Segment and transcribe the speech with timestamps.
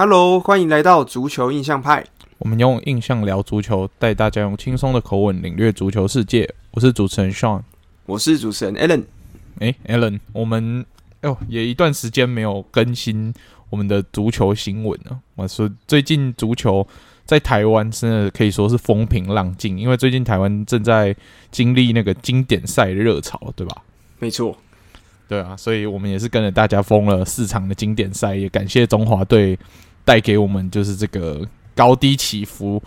[0.00, 2.06] Hello，欢迎来到足球印象派。
[2.38, 6.48] 我们用印象聊足球，带大家用轻松的口吻领略足球世界。
[6.70, 7.62] 我是主持人 Sean，
[8.06, 9.02] 我是主持人 Alan。
[9.58, 10.86] 哎，Alan，我们
[11.22, 13.34] 哟也一段时间没有更新
[13.70, 15.18] 我们的足球新闻了。
[15.34, 16.86] 我说最近足球
[17.24, 21.12] 在台湾真的可以说是风平浪静，因为最近台湾正在
[21.50, 23.82] 经历那个经典赛的热潮，对吧？
[24.20, 24.56] 没错。
[25.26, 29.58] 对啊，所以我们也是跟着大家疯了四场的经典赛，也感谢中华队
[30.08, 32.82] 带给我们就是这个高低起伏，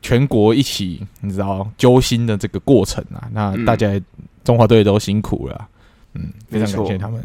[0.00, 3.28] 全国一起你知道揪心的这个过程啊。
[3.32, 4.04] 那大家、嗯、
[4.44, 5.68] 中华队都辛苦了，
[6.14, 7.20] 嗯，非常感谢他们，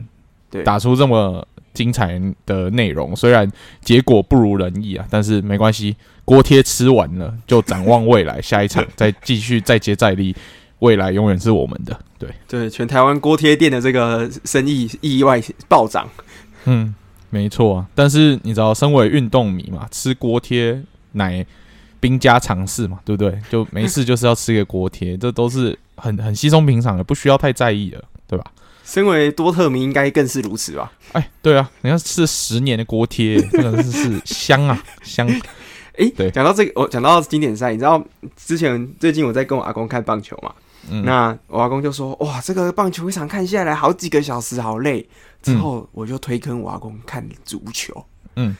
[0.49, 3.15] 对，打出这么精彩的内容。
[3.15, 3.47] 虽然
[3.81, 10.35] 结果不如人意啊，但是没关系，锅贴吃完了就展望未来，下一场 再继续再接再厉。
[10.79, 16.09] 未来永远是我们的，对对，全台湾锅贴店的这个生意意外暴涨，
[16.65, 16.93] 嗯，
[17.35, 17.85] 没错啊。
[17.93, 21.45] 但是你知道，身为运动迷嘛，吃锅贴乃
[21.99, 23.37] 兵家常事嘛，对不对？
[23.49, 28.45] 就没事就是要吃个锅贴，这都是很很稀松平常的，不需要太在意的，对吧？
[28.85, 30.89] 身为多特迷，应该更是如此吧？
[31.11, 35.27] 哎，对啊，你要吃十年的锅贴，真的是是香啊 香。
[35.97, 38.01] 哎，对，讲到这个，我讲到经典赛，你知道
[38.37, 40.53] 之前最近我在跟我阿公看棒球嘛？
[40.89, 45.03] 嗯、那我阿公就说：“哇，这个棒球一场看下来好几个小时，好累。”
[45.45, 48.03] 之后我就推坑我阿公看足球。
[48.35, 48.57] 嗯，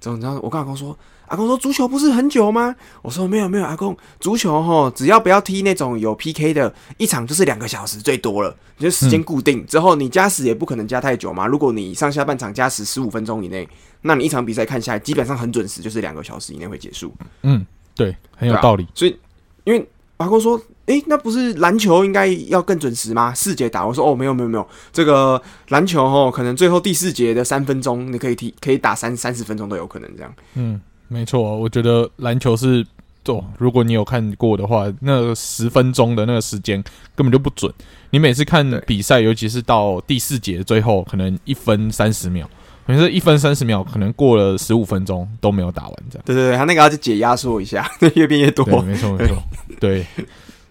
[0.00, 9.66] 之后你知道我跟阿公说：“阿公说足球不是很久吗？”我说：“没有没有，阿公，足球哈，只要不要踢那种有 PK 的，一场就是两个小时最多了，你就时间固定。
[9.66, 11.44] 之后你加时也不可能加太久嘛。
[11.44, 13.68] 如果你上下半场加时十五分钟以内，
[14.02, 18.84] 那你一场比赛看下来基本上很准时，就是两个小时以内会结束。”嗯，对，很有道理。
[18.84, 19.18] 啊、所以，
[19.64, 20.60] 因为阿公说。
[20.88, 23.32] 诶、欸，那不是篮球应该要更准时吗？
[23.34, 30.34] 四节打，我说哦，没有没有没有，这个篮球哦，可能最后第四节的三分钟你可以踢，可以打三三十分钟都有可能这样。
[30.54, 32.82] 嗯，没错，我觉得篮球是，
[33.26, 36.82] 哦，如果你有看过的话，那十分钟的那个时间
[37.14, 37.70] 根本就不准。
[38.08, 42.48] 你每次看比赛，尤其是到第四节最后，可能一分三十秒，
[42.86, 46.22] 可是一分三十秒，可能过了十五分钟都没有打完这样。
[46.24, 47.86] 对对对，他那个要去解压缩一下，
[48.16, 48.64] 越变越多。
[48.80, 49.36] 没错没错，
[49.78, 50.06] 对。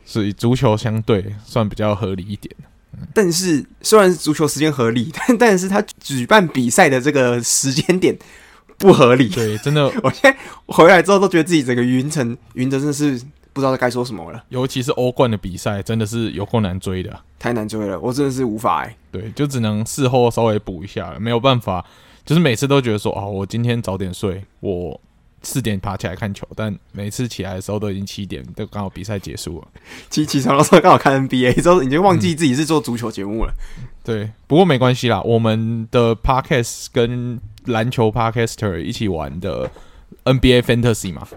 [0.09, 2.56] 所以足球相对算比较合理一点，
[3.13, 8.17] 但是虽然足球时间合理， 但但是他举办比赛的这个时间点
[8.78, 9.28] 不合理。
[9.28, 14.41] 对，真的， 我现在回来之后都觉得自己整个云层云的，真的是不知道该说什么了。
[14.47, 18.96] 尤其是欧冠的比赛，真的是有够难追的，太难追了，我真的是无法哎、欸。
[19.12, 21.85] 对，就只能事后稍微补一下了，没有办法，
[22.25, 25.01] 就是每次都觉得说，啊，我今天早点睡，我。
[25.44, 29.68] 四点爬起来看球，但每次起来的时候都已经七点，都刚好比赛结束了。
[30.09, 33.53] 起起床的时候刚好看 NBA，之后已经忘记自己是做足球节目了。
[33.78, 33.88] 嗯。
[34.03, 39.70] 对，不过没关系啦，我们的 Podcast 跟篮球 Podcaster 一起玩的
[40.24, 41.28] NBA Fantasy 嘛，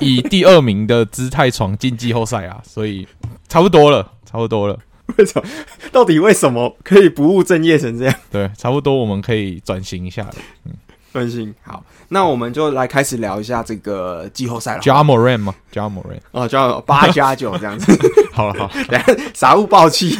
[0.00, 3.06] 以第二名的姿态闯进季后赛啊，所以
[3.48, 4.78] 差不多了，差不多了。
[5.16, 5.48] 为什么？
[5.92, 8.14] 到底为什么可以不务正业成这样？
[8.28, 10.34] 对，差不多我们可以转型一下了。
[10.64, 10.72] 嗯。
[11.16, 14.82] 分心好，那我们就来开始聊一下这个季后赛了。
[14.82, 17.90] Ja Morant 吗？Ja Morant 哦，叫八加九这样子。
[18.32, 20.18] 好了好， 等下啥物爆气。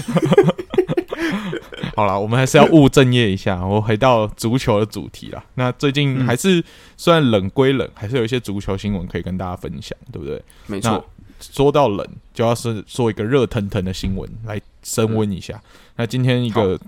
[1.94, 3.64] 好了，我们还是要务正业一下。
[3.64, 5.44] 我回到足球的主题了。
[5.54, 6.64] 那最近还是
[6.96, 10.42] 虽然冷归冷，还是有一些足球新闻可以跟大家分享，对不对？
[10.66, 11.04] 没错。
[11.38, 15.54] 说到冷，就要是做一个热腾腾的新闻来升温一下。
[15.56, 16.80] 嗯、那今天一个。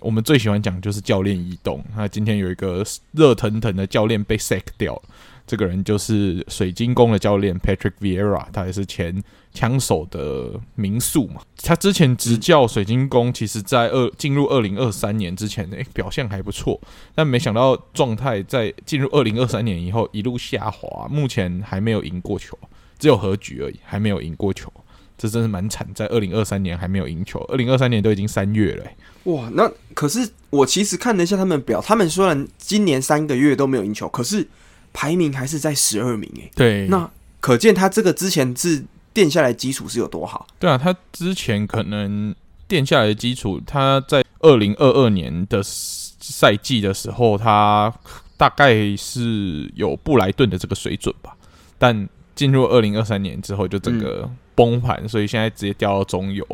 [0.00, 1.84] 我们最喜欢讲就是教练移动。
[1.96, 5.02] 那今天有一个热腾腾的教练被 sack 掉了，
[5.46, 9.22] 这个人就是水晶宫的教练 Patrick Vieira，他也是前
[9.52, 11.40] 枪手的名宿嘛。
[11.62, 16.80] 他之前执教水晶宫，其实在二进入二零二三年之前，诶，表现还不错，
[17.14, 22.56] 但没想到状态在进入二零二三年以后一路下滑，目前还没有赢过球，
[22.98, 24.72] 只有和局而已，还没有赢过球。
[25.18, 28.84] 这真是蛮惨，在二零二三年还没有赢球，二零二三年都已经三月了。
[29.24, 34.46] 哇，那可是我其实看了一下他们表，他们虽然今年三个月都没有赢球，可是
[34.92, 36.50] 排名还是在十二名诶。
[36.54, 37.10] 对，那
[37.40, 38.82] 可见他这个之前是
[39.12, 40.46] 垫下来基础是有多好。
[40.60, 42.32] 对啊，他之前可能
[42.68, 47.92] 垫下来的基础，他在二零二二年的赛季的时候，他
[48.36, 51.36] 大概是有布莱顿的这个水准吧，
[51.76, 54.22] 但进入二零二三年之后，就整个。
[54.22, 56.44] 嗯崩盘，所以现在直接掉到中游。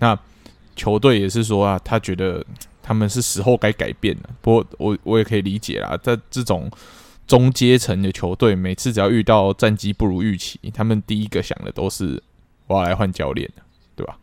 [0.00, 0.18] 那
[0.76, 2.44] 球队也是说啊，他觉得
[2.82, 4.28] 他们是时候该改变了。
[4.42, 6.70] 不过我我也可以理解啦，在这种
[7.26, 12.22] 中阶层的球队，每次只要遇到战绩不如预期，他们第一个想的都是
[12.66, 13.50] 我要来换教练，
[13.96, 14.18] 对吧？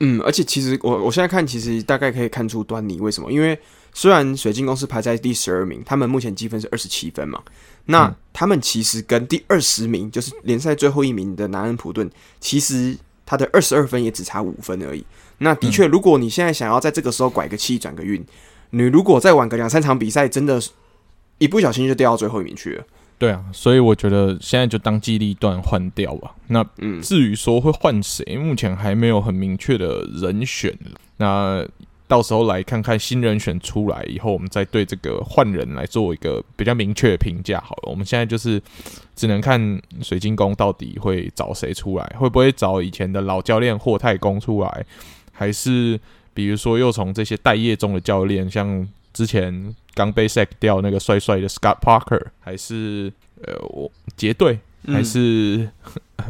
[0.00, 2.98] 嗯，而且其实我我现在看，其实大概可以看出端倪。
[2.98, 3.30] 为什么？
[3.30, 3.58] 因为
[3.92, 7.42] 虽然水晶宫是排在第十二名，他们目前积分是二十七分嘛，
[7.86, 15.04] 那他们其实跟第二十名，就是联赛最后一名的南安普顿，其实他的二十二分也只差五分而已。
[15.38, 18.24] 那的确，如果你现在想要在这个时候拐个气转个运，
[18.70, 20.60] 你如果再晚个两三场比赛，真的
[21.38, 22.84] 一不小心就掉到最后一名去了。
[23.18, 26.34] 对啊，所以我觉得现在就当机立断换掉吧。
[26.48, 26.62] 那
[27.02, 30.76] 至于说会换谁，目前还没有很明确的人选。
[31.16, 31.66] 那
[32.08, 37.90] 到时候来看看新人选出来以后，我们再对这个换人来做一个比较明确的评价好了。
[37.90, 38.62] 我们现在就是
[39.14, 44.86] 只能看水晶宫到底会找谁出来，会不会找以前的老教练霍太公出来，
[45.32, 45.98] 还是
[46.32, 49.74] 比如说又从这些待业中的教练，像之前。
[49.96, 53.10] 刚被 sack 掉那个帅帅的 Scott Parker，还是
[53.40, 54.58] 呃我结队，
[54.88, 55.70] 还是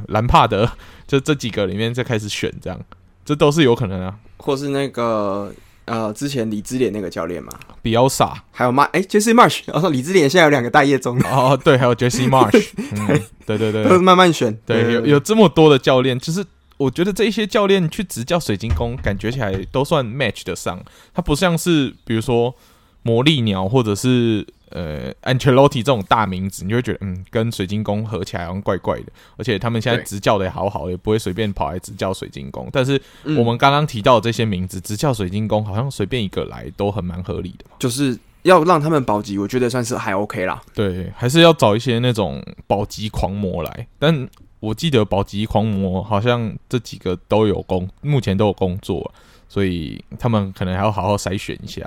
[0.06, 0.70] 兰、帕德，
[1.04, 2.80] 就这几个里面再开始选，这样
[3.24, 4.16] 这都是有可能啊。
[4.36, 5.52] 或是那个
[5.86, 7.50] 呃之前李智联那个教练嘛，
[7.82, 11.18] 比较傻，还有 Mar 哎 Jesse Marsch，然后李智联现在有两个待业中。
[11.22, 16.44] 哦，对，还有 Jesse Marsch，嗯，对对对，都是慢慢选，对，对有有这么多的教练，就是
[16.76, 20.80] 我觉得这一些教练去执教水晶宫，感觉起来都算 match 得上，
[21.14, 22.54] 他不像是比如说。
[23.02, 29.06] 魔力鸟或者是呃 Ancelotti 这种大名字，你就会觉得嗯，跟水晶宫合起来好像怪怪的。
[29.36, 32.68] 而且他们现在执教的也好好，也不会随便跑来执教水晶宫。
[32.72, 37.64] 但是我们刚刚提到的这些名字，执教水晶宫好像随便一个来都很蛮合理的。
[37.78, 40.60] 就是要让他们保级，我觉得算是还 OK 啦。
[40.74, 43.86] 对，还是要找一些那种保级狂魔来。
[43.98, 44.28] 但
[44.58, 49.12] 我记得保级狂魔好像这几个都有工，目前都有工作，
[49.48, 51.82] 所以他们可能还要好好筛选一下。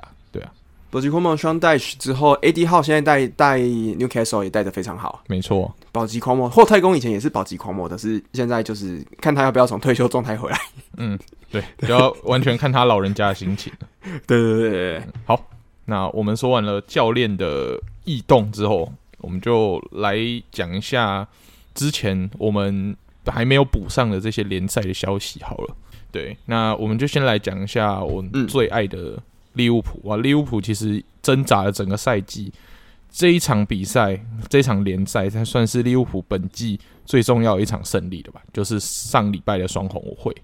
[0.92, 5.72] 保级狂魔 Sean Dyche 之后，AD 号现在带带 Newcastle 也带的非常好，没错。
[5.92, 10.58] 保级狂魔霍太公以前也是保级狂魔但，是现在就是看他要不要从退休状态回来。
[10.98, 11.18] 嗯，
[11.52, 13.72] 对，就要完全看他老人家的心情。
[14.26, 15.46] 对对对对，嗯，好，
[15.86, 20.18] 那我们说完了教练的异动之后，我们就来
[20.52, 21.28] 讲一下
[21.76, 22.96] 之前我们
[23.28, 25.76] 还没有补上的这些联赛的消息好了。
[26.12, 29.22] 对，那我们就先来讲一下我最爱的，嗯。
[29.54, 32.52] 利物浦啊，利物浦其实挣扎了整个赛季，
[33.12, 38.42] 这一场比赛，这一场联赛，才算是利物浦本季最重要的一场胜利了吧？
[38.54, 40.36] 就是上礼拜的双红会。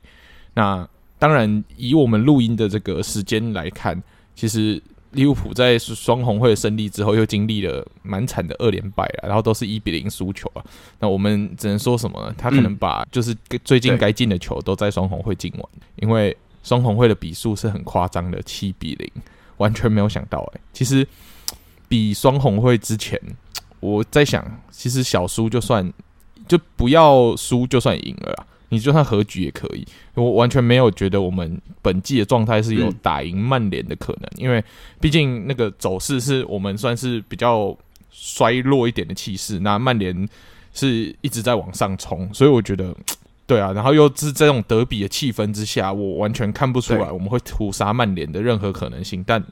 [0.55, 0.87] 那
[1.19, 4.01] 当然，以我们录音的这个时间来看，
[4.35, 4.81] 其实
[5.11, 10.65] 利物浦在双红会的胜利之后，又经历了蛮惨的二连败了，然后都是一比零输球啊。
[10.99, 12.35] 那我们只能说什么呢？
[12.37, 15.63] 他可能把就是最近该进的球都在双红会进完，
[15.97, 16.35] 因为。
[16.65, 19.07] 双红会的比数是很夸张的，七比零，
[19.57, 20.61] 完全没有想到哎、欸。
[20.73, 21.07] 其实
[21.87, 23.21] 比双红会之前，
[23.79, 25.93] 我在想，其实小输就算，
[26.47, 28.47] 就不要输就算赢了啦。
[28.69, 29.87] 你就算和局也可以。
[30.15, 34.61] 我完全没有觉得我们本季的状态是有打赢曼联的可能，因为
[34.99, 37.77] 毕竟那个走势是我们算是比较
[38.09, 40.27] 衰落一点的气势，那曼联
[40.73, 42.93] 是一直在往上冲，所以我觉得。
[43.47, 49.23] 对啊，然后又是这种德比的气氛之下，我完全看不出来我们会屠杀曼联的任何可能性。
[49.23, 49.43] 但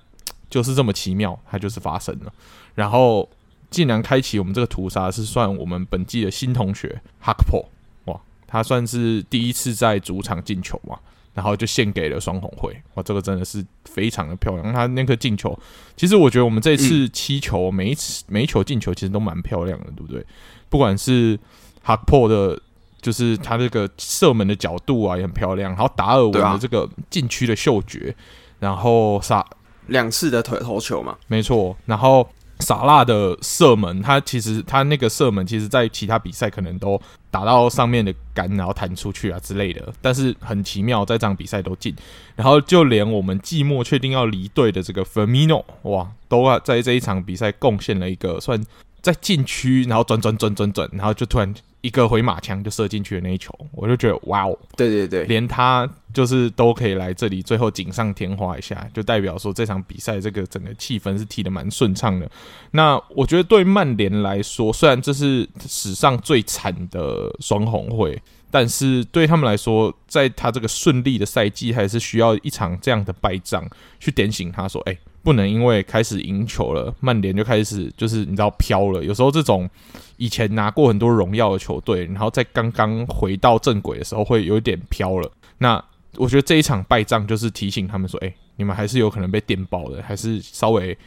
[0.50, 2.34] 就是这么奇妙，它就是发生了。
[2.74, 3.30] 然后
[3.70, 7.64] 竟然开启我们这个屠杀，是算我们本季的新同学哈克波
[8.06, 10.98] 哇，他算是第一次在主场进球嘛，
[11.36, 14.74] 然后就献给了双红会哇，这个真的是非常的漂亮。
[14.74, 15.56] 他那颗进球，
[15.96, 20.26] 其实我觉得我们这次七球每一次每一球进球其实都蛮漂亮的，对不对？
[20.68, 21.40] 不管是
[21.84, 22.60] 哈克波的。
[23.04, 25.72] 就是他这个射门的角度啊，也很漂亮。
[25.72, 28.16] 然后达尔文的这个禁区的嗅觉，
[28.60, 29.46] 然后萨
[29.88, 31.76] 两次的腿头球嘛，没错。
[31.86, 32.28] 然后
[32.60, 39.94] 萨拉的射门，他其实他那个射门，其实在其他比赛可能都打到上面的杆，然后弹出去啊之类的。
[40.02, 41.94] 但是很奇妙，在这场比赛都进。
[42.38, 48.64] 然后就连我们季末确定要离队的这个 Firmino，哇，都在这一场比赛贡献了一个算
[49.02, 51.54] 在禁区，然后转转转转转，然后就突然。
[51.84, 54.58] 一个回马枪就射进去的那一球，我就觉得哇哦！
[54.78, 62.32] 对对对，连他就是都可以来这里，最后锦上添花一下，就代表说这场比赛这个整个气氛是踢得蛮顺畅的。
[62.72, 68.18] 那我觉得对曼联来说，虽然这是史上最惨的双红会，
[68.54, 73.68] 但是对他们来说，在他这个顺利的赛季，还是需要一场这样的败仗
[74.00, 79.02] 去点醒他说：“哎。”不能因为开始赢球了，曼联就开始就是你知道飘了。
[79.02, 79.70] 有时候这种
[80.18, 85.32] 以前拿过很多荣耀的球队，然后在刚刚回到正轨的时候会有点飘了。
[85.60, 85.82] 那
[86.18, 90.98] 我觉得这一场败仗就是提醒他们说：“哎，你们还是有可能被电爆的，还是稍微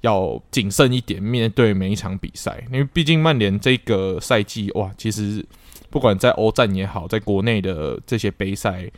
[0.00, 2.60] 要谨慎一点面对每一场比赛。
[2.72, 5.46] 因为毕竟曼联这个赛季哇，其实
[5.90, 8.90] 不管在欧战也好，在国内的这些杯赛。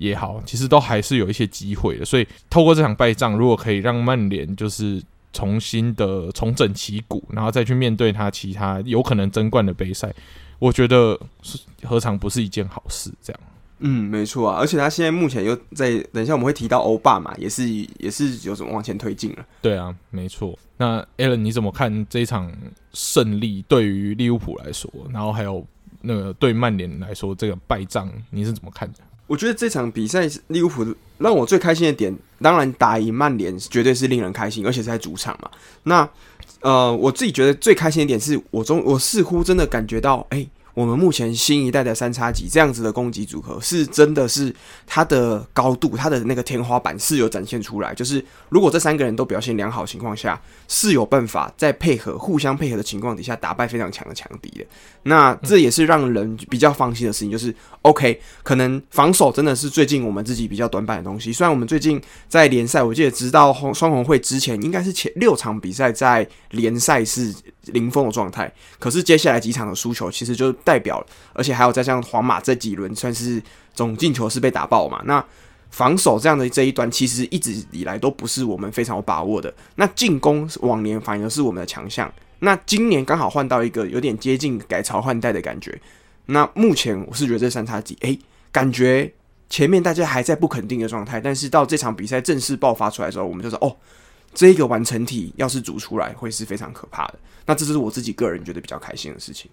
[0.00, 2.06] 也好，其实都还是有一些机会的。
[2.06, 4.98] 所以透过这场败仗，如果可以让曼联就是
[5.30, 10.10] 重新的重整旗鼓，然后再去面对他其他有可能争冠的杯赛，
[10.58, 11.20] 我觉得
[11.82, 13.12] 何尝不是一件好事？
[13.20, 13.40] 这样。
[13.80, 19.44] 嗯，没错啊，而且他现在目前又在，等一下我们会提到欧霸嘛，也是也是有什么往前推进了。
[19.60, 20.58] 对啊，没错。
[20.78, 22.50] 那 Alan 你怎么看这一场
[22.94, 25.62] 胜利对于利物浦来说，然后还有
[26.02, 28.98] 那个对曼联来说这个败仗，你是怎么看的？
[29.26, 30.84] 我觉得这场比赛利物浦
[31.18, 35.48] 让我最开心的点，当然打赢曼联绝对是令人开心，而且是在主场嘛。
[35.84, 36.08] 那
[36.62, 40.44] 呃，我自己觉得最开心的点是我中我似乎真的感觉到，哎、
[40.80, 44.54] 我们目前新一代的三叉戟这样子的攻击组合，是真的是
[44.86, 47.94] 它的高度，它的那个天花板是有展现出来。
[47.94, 54.64] 就是如果这三个人都表现良好情况下，是有办法在配合、互相配合的情况底下打败非常强的强敌的。
[55.02, 57.30] 那这也是让人比较放心的事情。
[57.30, 61.30] 就是 OK，可能防守真的是最近我们自己比较短板的东西。
[61.30, 67.34] 虽然我们最近在联赛，我记得直到双红会之前，应该是前六场比赛在联赛是
[67.66, 68.52] 零封的状态。
[68.78, 73.42] 可是接下来几场的输球，其实就代表，而且还有在像皇马这几轮，算是
[73.74, 75.02] 总进球是被打爆嘛。
[75.04, 75.24] 那
[75.70, 79.52] 防守这样的这一端，其实一直以来都不是我们非常有把握的。
[79.76, 82.12] 那进攻往年反而是我们的强项。
[82.40, 85.80] 那今年刚好换到一个有点接近改朝换代的感觉。
[86.26, 88.18] 那目前我是觉得这三叉戟，诶，
[88.50, 89.12] 感觉
[89.48, 93.76] 前面大家还在不肯定的状态，但是到这场比赛正式爆发出来的时候，我们就说哦，
[94.32, 97.18] 这个完成体要是组出来，会是非常可怕的。
[97.50, 99.50] 那这是我自己个人觉得比较开心的事情。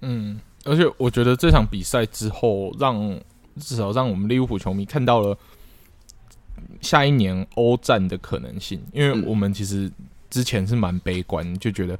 [0.00, 3.20] 嗯，而且我觉得这场比赛之后，让
[3.60, 5.36] 至少让我们利物浦球迷看到了
[6.80, 9.92] 下一年欧战的可能性，因为我们其实。
[10.30, 11.96] 之前是蛮悲观，就觉得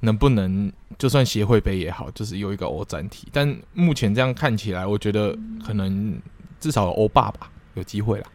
[0.00, 3.28] 能不能就算协会杯也好，就是有一个欧战体。
[3.30, 6.20] 但目前这样看起来，我觉得可能
[6.58, 8.26] 至少欧霸吧，有机会啦。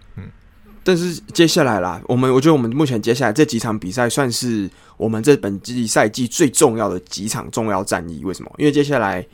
[0.83, 8.24] 但是接下来啦，我们我觉得我们目前接下来这几场比赛，算是我们这本季赛季最重要的几场重要战役。
[8.24, 8.51] 为什么？
[8.57, 9.25] 因为接下来，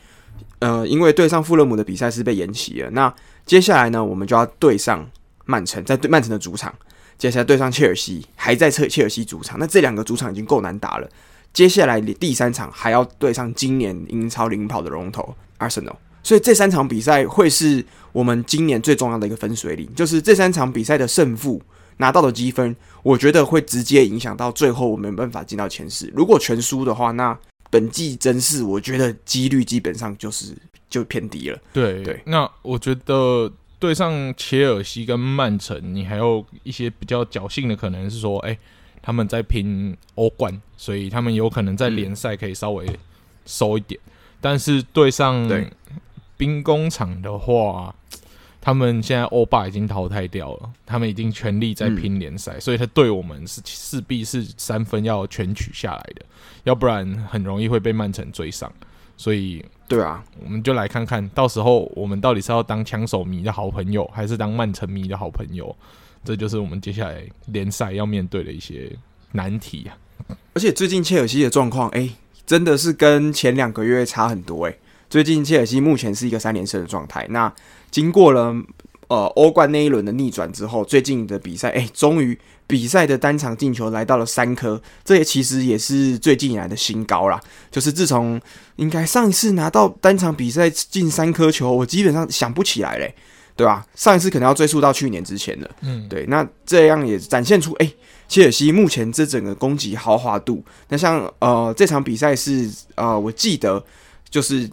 [0.60, 2.90] 呃，因为对上富勒姆的比赛是被延期了。
[2.92, 3.14] 那
[3.46, 5.08] 接下来呢，我们就要对上
[5.46, 6.74] 曼城，在对曼城的主场。
[7.18, 11.10] 接下来对上切尔西，还在切切尔西主场，那这两个主场已经够难打了。
[11.54, 19.88] 接下来第三场还要对上今年英超领跑的龙头 Arsenal，所以这三场比赛会是我们今年最重要的一个分水岭。
[19.94, 21.62] 就是这三场比赛的胜负
[21.98, 26.12] 拿到的积分，我觉得会直接影响到最后我们没办法进到前十。
[26.16, 27.38] 如果全输的话，那
[27.70, 30.56] 本季真是我觉得几率基本上就是
[30.90, 31.60] 就偏低了。
[31.72, 33.52] 对对，那我觉得。
[33.78, 38.58] 对上切尔西跟曼城，你还有一些比较侥幸的可能是说，哎，
[39.02, 42.88] 他们在拼欧冠，所以他们有可能在联赛可以稍微
[43.46, 44.00] 收一点。
[44.06, 45.48] 嗯、但是对上
[46.38, 47.94] 兵工厂的话，
[48.62, 56.26] 他们现在欧巴已经淘汰掉了，他们已经全力在拼联赛，嗯、所以他对我们是势必是三分要全取下来的，
[56.64, 58.72] 要不然很容易会被曼城追上。
[59.18, 65.74] 所以，对啊，我们就来看看到时候我们到底是要当枪手迷的好朋友，还是当曼城迷的好朋友？
[66.26, 68.92] 这就是我们接下来联赛要面对的一些
[69.32, 69.96] 难题啊！
[70.54, 72.10] 而且最近切尔西的状况，哎，
[72.46, 74.76] 真的是跟前两个月差很多哎。
[75.16, 77.50] 最近切尔西目前是一个三连胜的状态，那
[77.90, 78.54] 经过了
[79.08, 82.38] 呃欧冠那一轮的逆转之后，最近的比赛，哎，终于。
[82.68, 87.40] 比赛的单场进球来到了三颗，这也其实也是最近以来的新高啦。
[87.72, 88.42] 就是自从
[88.76, 93.16] 应该上一次拿到单场比赛进三颗球，我基本上想不起来嘞，
[93.56, 93.86] 对吧？
[93.96, 95.70] 上一次可能要追溯到去年之前了。
[95.82, 96.26] 嗯，对。
[96.28, 97.90] 那这样也展现出，哎，
[98.28, 100.66] 切尔西目前这整个攻击豪华度。
[100.90, 103.82] 那像呃这场比赛是呃我记得
[104.28, 104.68] 就是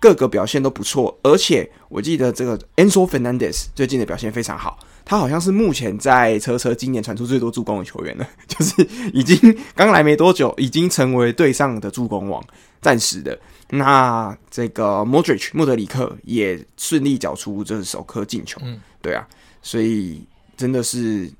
[0.00, 4.78] 各个表现都不错，而且我记得这个 Enzo Fernandez 最近的表现非常好。
[5.04, 12.44] 他好像是目前在车车今年传出最多助攻的球员了， 就是已经刚来没多久，已经成为队上的助攻王，
[12.82, 13.38] 暂时的。
[13.70, 19.26] 那这个 Modric 莫德里克也顺利缴出这首颗进球，嗯，对啊，
[19.62, 20.22] 所以
[20.56, 21.30] 真的是，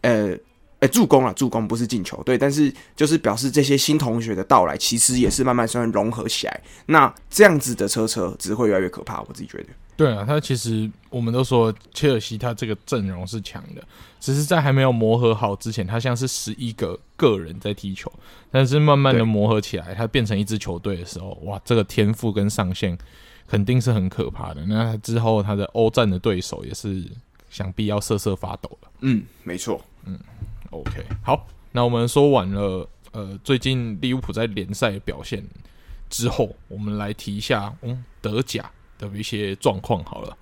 [0.00, 0.36] 呃。
[0.80, 6.60] 哎，助攻啊，助攻不是进球，对，但是就是表示这些新同学的到来，其实也是慢慢算融合起来。
[6.86, 9.66] 那这样子的车车只会越来越可怕，我自己觉得。
[9.96, 13.82] 对啊，他其实我们都说切尔西他这个阵容是强的，
[14.20, 18.12] 只是在还没有磨合好之前，他像是十一个个人在踢球，
[18.48, 22.96] 但是慢慢的磨合起来，他变成一支球队的时候，哇，这个天赋跟上限
[23.48, 24.64] 肯定是很可怕的。
[24.66, 27.04] 那之后他的欧战的对手也是
[27.50, 28.88] 想必要瑟瑟发抖了。
[29.00, 30.16] 嗯，没错，嗯。
[30.70, 35.42] OK，好，那我们说完了，呃，最近利物浦在联赛的表现
[36.10, 40.36] 之后，我们来提一下，嗯，德甲的一些状况好了。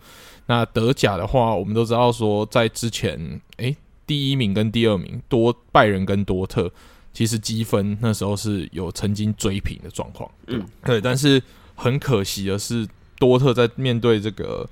[0.47, 3.18] 那德甲的话，我们都知道说，在之前，
[3.56, 6.71] 诶、欸，第一名跟第二名多拜仁跟多特，
[7.12, 10.30] 其实积分那时候是有曾经追平的状况。
[10.47, 11.00] 嗯，对。
[11.00, 11.42] 但是
[11.75, 12.87] 很可惜的是，
[13.18, 14.68] 多特在面对这个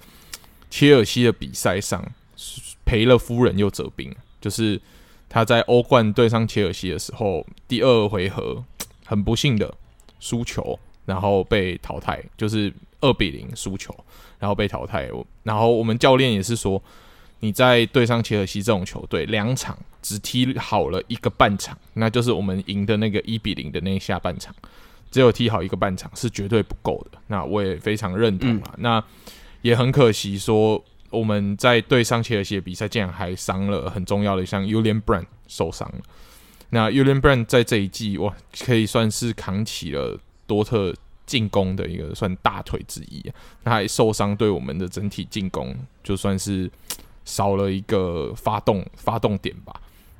[0.71, 2.05] 切尔西的比赛上
[2.85, 4.81] 赔了夫人又折兵，就是
[5.35, 8.65] 他在欧冠对上切尔西的时候，第二回合
[9.05, 9.75] 很不幸的
[10.21, 13.93] 输球，然后被淘汰，就是二比零输球。
[14.39, 15.09] 然后被淘汰，
[15.43, 16.81] 然后我们教练也是说，
[17.41, 24.55] 你在对上切尔西这种球队，两场只踢好了一个半场，那就是我们赢的那个一比零的那下半场，
[25.11, 27.19] 只有踢好一个半场是绝对不够的。
[27.27, 28.75] 那我也非常认同啊。
[28.75, 29.05] 嗯、那
[29.63, 35.99] 也很可惜，说我们在对上切尔西的比赛，竟然还伤了很重要的，像 Julian Brand 受伤了。
[36.71, 40.95] 那 Julian Brand 在这一季哇，可以算是扛起了多特。
[41.27, 43.25] 进攻的一个算大腿之一，
[43.65, 46.71] 他还受伤，对我们的整体进攻就算是
[47.25, 49.75] 少了一个发动发动点吧。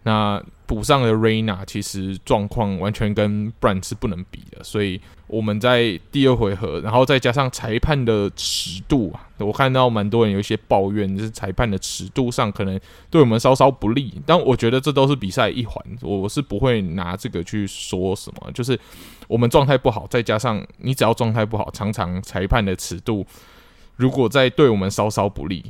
[0.05, 12.79] 那补上的 Reina 其实状况完全跟 Brand 是不能比的，所以我们在第二回合，然后再加上裁判的尺度啊，我看到蛮多人有一些抱怨，就是裁判的尺度上可能
[13.11, 14.15] 对我们稍稍不利。
[14.27, 18.53] 但我觉得这都是比赛一环，我是不会拿这个去说什么。
[18.53, 18.79] 就是
[19.27, 23.27] 我们状态不好，再加上你只要状态不好，常常裁判的尺度
[23.97, 25.65] 如果在对我们稍稍不利。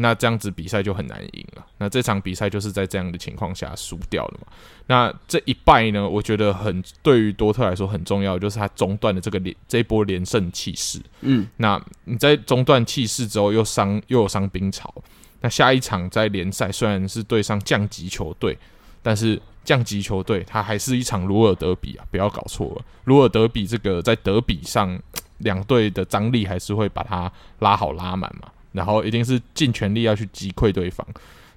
[0.00, 1.66] 那这样子比赛就很难赢了。
[1.78, 4.46] 那这场比赛就是在这样的情况下输掉了嘛。
[4.86, 11.00] 那这一败呢，我觉得很对于多特来说很重要，就是他中断的这个连这一波连胜气势。
[11.22, 14.94] 嗯，那你在中断气势之后又伤又有伤兵潮，
[15.40, 18.56] 那下一场在联赛虽然是对上降级球队，
[19.02, 22.84] 但是降级球队它还是一场鲁尔德比啊，不要搞错了。
[23.04, 24.98] 鲁尔德比这个在德比上
[25.38, 28.48] 两队的张力还是会把它拉好拉满嘛。
[28.78, 31.04] 然后一定是尽全力要去击溃对方，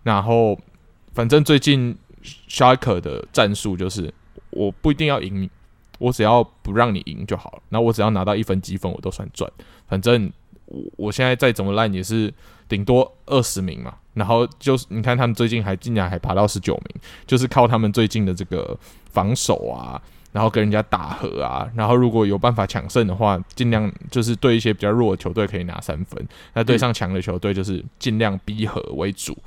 [0.02, 0.58] 然后
[1.14, 1.96] 反正最近
[2.50, 4.12] shark 的战术就是
[4.50, 5.48] 我不一定要赢你，
[6.00, 7.62] 我只要不让你赢就好了。
[7.70, 9.48] 那我只要拿到一分积分，我都算赚。
[9.88, 10.34] 反正
[10.66, 12.34] 我我现在再怎么烂也是
[12.68, 13.94] 顶多二十名嘛。
[14.16, 18.76] 然后就是你看他们最近还竟然还爬到十九名，就是靠他们最近的这个
[19.12, 20.02] 防守啊。
[20.32, 29.38] 然后跟人家打和啊，然后如果有办法抢胜的话，尽量就是对一些比较弱的球队可以拿三分，那对上强的球队就是尽量逼和为主，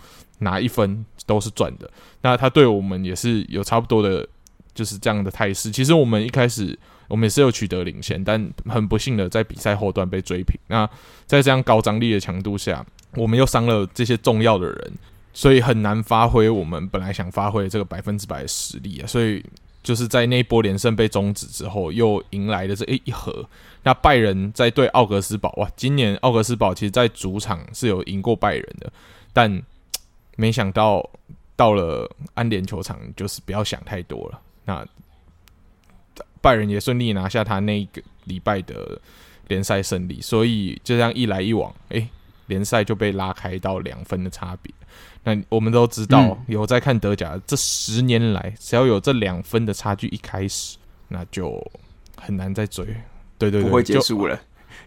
[0.40, 1.90] 拿一分都是赚的。
[2.20, 4.28] 那他对我们也是有差不多的，
[4.74, 5.70] 就是这样的态势。
[5.70, 10.54] 其实我们一开始我们也是有取得领先，但很不幸的在比赛后段被追平。
[10.66, 10.86] 那
[11.24, 12.84] 在这样高张力的强度下，
[13.16, 14.92] 我们又伤了这些重要的人，
[15.32, 19.42] 所以很难发挥我们本来想发挥这个百分之百的实力啊，所以。
[19.84, 23.48] 就是在那一波连胜被终止之后，又迎来了这一一和。
[23.84, 28.90] 那拜仁在对奥格斯堡哇，今年奥格斯堡其实在主场是有赢过拜仁的，
[29.32, 29.62] 但
[30.36, 31.08] 没想到
[31.54, 34.40] 到了安联球场，就是不要想太多了。
[34.64, 34.84] 那
[36.40, 38.98] 拜仁也顺利拿下他那个礼拜的
[39.48, 42.08] 联赛胜利，所以就这样一来一往，诶，
[42.46, 44.72] 联赛就被拉开到两分的差别。
[45.24, 50.76] 那我们都知道，嗯、有在看德甲，这十年来，只要有这两分的差距，一开始
[51.08, 51.66] 那就
[52.20, 52.84] 很难再追。
[53.38, 54.38] 对对对，不会结束了，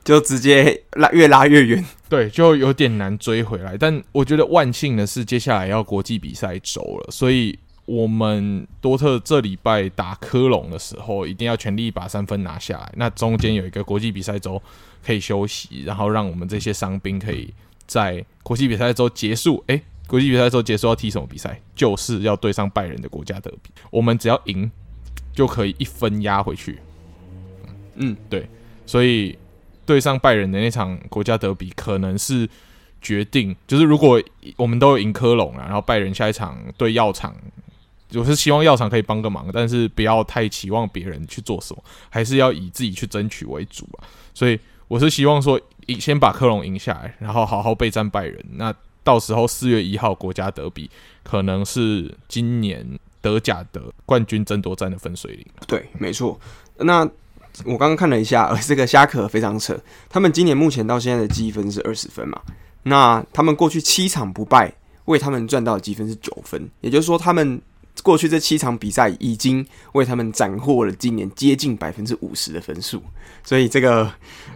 [0.03, 1.83] 就，就直接拉越拉越远。
[2.07, 3.75] 对，就有点难追回来。
[3.75, 12.93] 但我觉得万幸的是，接下来要国际比赛周了，所以我们多特这礼拜打科隆的时候，一定要全力把三分拿下来。
[12.95, 14.61] 那中间有一个国际比赛周
[15.03, 17.51] 可以休息，然后让我们这些伤兵可以
[17.87, 19.63] 在国际比赛周结束。
[19.65, 19.81] 诶。
[20.07, 21.61] 国际比赛的时候结束要踢什么比赛？
[21.75, 23.69] 就是要对上拜仁的国家德比。
[23.91, 24.71] 我们只要赢，
[25.33, 26.79] 就可以一分压回去。
[27.95, 28.47] 嗯，对。
[28.85, 29.37] 所以
[29.85, 32.47] 对上拜仁的那场国家德比，可能是
[33.01, 34.21] 决定，就是如果
[34.55, 37.35] 我们都有赢科隆了，然后拜仁下一场对药厂，
[38.13, 44.07] 我是希望药厂可以帮个忙，但是不要太期望别人去做什么，还是要以自己去争取为主啊。
[44.33, 45.59] 所以我是希望说，
[45.99, 48.41] 先把科隆赢下来，然后好好备战拜仁。
[48.53, 48.73] 那
[49.07, 50.91] 到时候四月一号国家德比
[51.23, 52.85] 可能是今年
[53.21, 55.47] 德甲的冠军争夺战的分水岭。
[55.65, 56.37] 对，没错。
[56.79, 57.09] 那
[57.63, 59.79] 我刚刚看了一下，这个虾壳非常扯。
[60.09, 62.41] 他们今年目前到现在的积分是二十分嘛？
[62.83, 64.73] 那他们过去七场不败，
[65.05, 67.61] 为他们赚到的积分是九分，也就是说他们。
[68.03, 73.01] 过去这七场比赛已经为他们斩获了今年接近百分之五十的分数，
[73.43, 74.11] 所以这个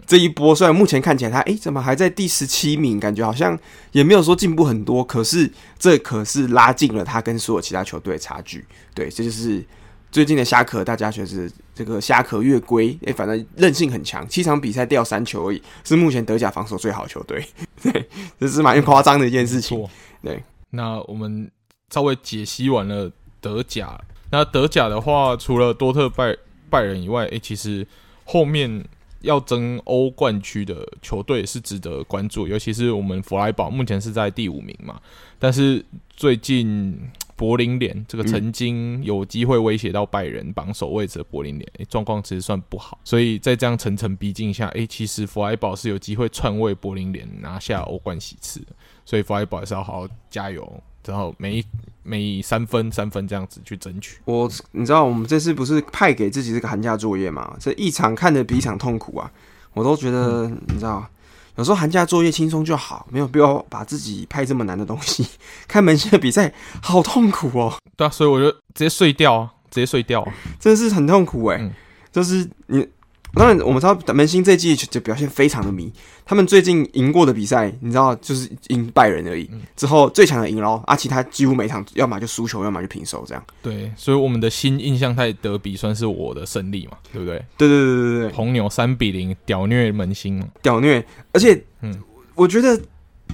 [0.06, 3.58] 这一波虽然目前看起来他诶、欸、怎么还在第十七名，感觉好像
[3.92, 8.66] 也没有说进步很多，可是这可是拉近了他跟所有其他球队的差距。
[8.94, 9.66] 对，这就是
[10.12, 17.44] 最近的虾壳，大家觉得这个虾壳越龟，哎，反正韧性很强，七场比赛掉三球而已，是目前德甲防守最好的球队，
[17.82, 19.88] 对， 这是蛮夸张的一件事情。
[20.22, 21.50] 对，那我们
[21.94, 24.00] 稍微解析完了德甲，
[24.30, 26.38] 那德甲的话，除了多特拜
[26.70, 27.86] 拜仁以外，哎，其实
[28.24, 28.86] 后面。
[29.22, 35.00] 要争欧冠区的球队是值得关注，尤其是我们弗莱堡目前是在第五名嘛，
[35.38, 37.00] 但是最近
[37.38, 48.60] 柏林联这个曾经有机会威胁到拜仁榜首位置的柏林联，诶，状况其实算不好，所以在这样层层逼近下，诶，其实弗莱堡是有机会篡位柏林联拿下欧冠席次，
[49.06, 50.84] 所以弗莱堡还是要好好加油。
[51.06, 51.64] 然后每
[52.04, 54.18] 每三分三分这样子去争取。
[54.26, 57.56] 我你知道我们这次不是派给自己这个寒假作业嘛？
[57.60, 59.32] 这一场看的比一场痛苦啊！
[59.74, 61.08] 我都觉得、嗯、你知道，
[61.56, 65.28] 有时候寒假作业轻松就好，没有必要把自己派这么难的东西。
[65.68, 67.74] 看门线的比赛好痛苦哦。
[67.96, 70.28] 对啊，所以我就直接睡掉啊，直接睡掉，
[70.60, 71.64] 真的是很痛苦哎、欸。
[71.64, 71.72] 嗯、
[72.12, 72.88] 就是你。
[73.34, 75.92] 当然，我们知道门兴这季就表现非常的迷。
[76.26, 79.50] 他们最近赢过的比赛，你知道，就是赢拜仁而已。
[79.76, 83.44] 之后最强的赢了，啊，其他几乎每场要么就输球，要么就平手，这样。
[83.62, 87.44] 对，所以我们的新印象派德比算是我的胜利嘛，对不对？
[87.58, 91.06] 对对对对对，红牛三比零屌虐门兴，屌虐。
[91.34, 91.94] 而且，嗯，
[92.36, 92.80] 我觉得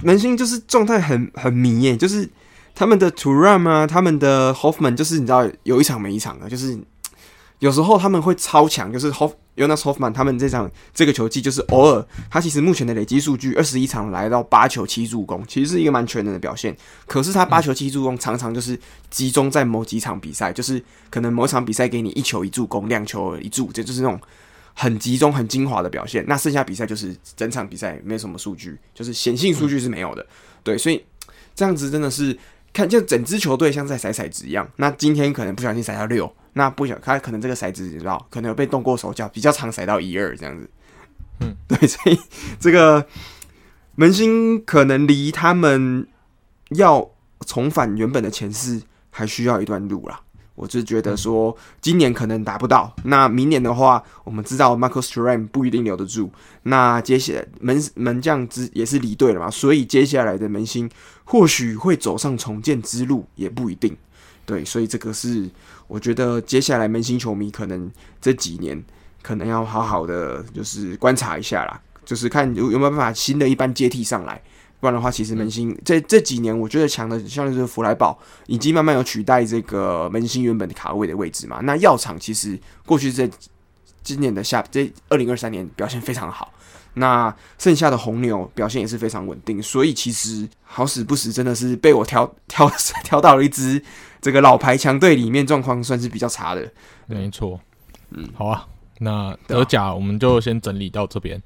[0.02, 2.28] 门兴就是状态很很迷耶，就是
[2.74, 6.76] 他们的 Thuram 啊，他们的 Hoffman，就是你知道有一场没一场的，就是
[7.58, 9.32] 有时候他们会超强，就是 Hoff。
[9.58, 16.76] Jonas Hoffmann 他们这场这个球季就是偶尔，他其实目前的累积数据二十一场来到八球七助攻，其实是一个蛮全能的表现。
[17.08, 18.78] 可是他八球七助攻常常就是
[19.10, 24.20] 集中在某几场比赛，就是可能某场比赛给你一球一助攻，两球一助，这就是那种
[24.74, 26.24] 很集中很精华的表现。
[26.28, 30.24] 那剩下比赛就是整场比赛没什么数据，就是显性数据是没有的。
[30.62, 31.04] 对，所以
[31.56, 32.38] 这样子真的是
[32.72, 34.68] 看就整支球队像在甩骰子一样。
[34.76, 36.32] 那今天可能不小心甩到六。
[36.54, 40.68] 那不小他可能这个骰子你知道，可能有被动过手脚，比较常甩到一二这样子。
[41.40, 42.18] 嗯，对，所以
[42.58, 43.06] 这个
[43.94, 46.06] 门兴可能离他们
[46.70, 47.08] 要
[47.46, 50.20] 重返原本的前四还需要一段路啦。
[50.58, 52.92] 我就觉得说，今年可能达不到。
[53.04, 56.28] 那明年的话，我们知道 Marcus t r a m 不一定留得住。
[56.64, 60.90] 那接下来门门将之也是离队了嘛，所以接下来的门兴
[61.22, 63.96] 或许会走上重建之路，也不一定。
[64.44, 65.48] 对，所以这个是
[65.86, 67.88] 我觉得接下来门兴球迷可能
[68.20, 68.82] 这几年
[69.22, 74.42] 可能要好好的就是观察一下啦，就是看有有没有办法新的一班接替上来，
[74.80, 81.60] 不然的话，其实门兴这这几年我觉得强的像是弗莱堡已经慢慢有取代这个门兴原本的卡位的位置嘛。
[81.62, 83.28] 那药厂其实过去这
[84.02, 86.52] 今年的下这二零二三年表现非常好。
[86.94, 92.68] 那剩下的红牛表现也是非常稳定，所以其实好死不死真的是被我挑挑
[93.04, 93.80] 挑到了一支
[94.20, 96.72] 这个老牌强队里面，状况算是比较差的。
[97.06, 97.60] 没错，
[98.10, 98.66] 嗯，好啊，
[98.98, 101.38] 那德甲我们就先整理到这边。
[101.38, 101.42] 啊、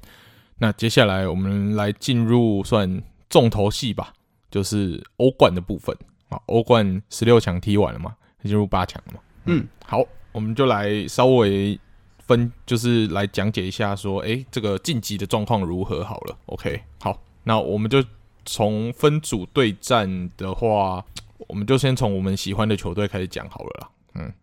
[0.57, 4.13] 那接下来我们来进入算重头戏吧，
[4.51, 5.97] 就是欧冠的部分
[6.29, 6.39] 啊。
[6.45, 9.19] 欧冠十六强踢完了嘛，进入八强了嘛。
[9.45, 11.79] 嗯，好，我们就来稍微。
[12.25, 16.05] 分就是来讲解一下，说，哎、欸，这个晋级的状况如何？
[16.05, 18.01] 好了，OK，好，那我们就
[18.45, 21.03] 从分组对战的话，
[21.49, 23.89] 我们就先从我们喜欢的球队开始讲好了啦。
[24.15, 24.33] 嗯，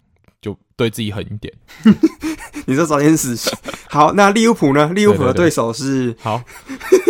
[0.40, 1.52] 就对自己狠一点。
[2.66, 3.36] 你说早点死。
[3.88, 4.92] 好，那利物浦呢？
[4.92, 6.42] 利物浦的对手是好，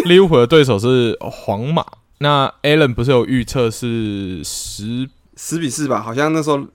[0.05, 1.85] 利物浦的对手是皇马。
[2.19, 6.01] 那 Alan 不是有预测是十十比四吧？
[6.01, 6.67] 好像那时候。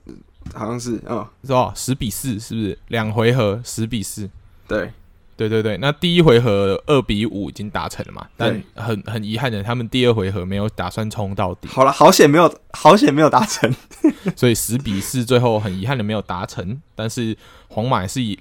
[0.54, 1.72] 好像是，啊，是吧？
[1.74, 2.78] 十比四，是不是？
[2.86, 4.30] 两回合十比四，
[4.68, 4.92] 对，
[5.36, 5.76] 对对对。
[5.78, 8.26] 那第一回合二比五已经达成了嘛？
[8.36, 11.68] 但很很遗憾的，他们第二回合没有打算冲到底。
[11.68, 13.72] 好了，好险没有，好险没有达成。
[14.34, 16.80] 所以十比四最后很遗憾的没有达成。
[16.94, 17.36] 但是
[17.68, 18.38] 皇马还是以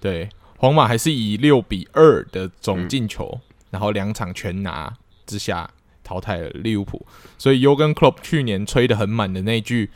[0.00, 0.28] 对
[0.58, 4.92] 皇马还是以六比二的总进球，嗯、然后两场全拿
[5.26, 5.68] 之下
[6.04, 7.04] 淘汰了利物浦。
[7.36, 9.90] 所以 Jurgen Klopp 去年吹得很满的那句。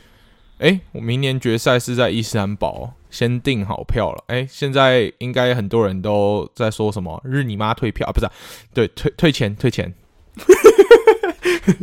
[0.59, 4.25] 哎，我明年决赛是在伊斯坦堡，先订好票了。
[4.29, 8.13] 哎，现在应该很多人都在说什么“日你妈退票”啊？
[8.13, 8.27] 不是，
[8.73, 9.93] 对，退退钱， 退钱，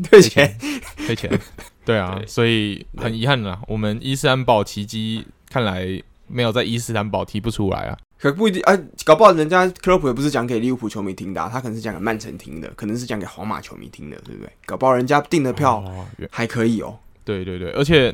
[0.10, 0.58] 退钱，
[1.06, 1.40] 退钱。
[1.86, 7.98] 对啊，对所以很遗憾了，我们伊斯兰堡奇迹看来没有在伊斯兰堡踢不出来啊。
[8.20, 14.52] 可不一定啊，搞不好人家克洛普也不是讲给利物浦球迷听的，啊，他可能是讲给曼城听的，可能是讲给皇马球迷听的，对不对？
[14.66, 15.84] 搞不好人家订的票
[16.32, 16.88] 还可以哦。
[16.88, 18.14] 哦对对对，而且。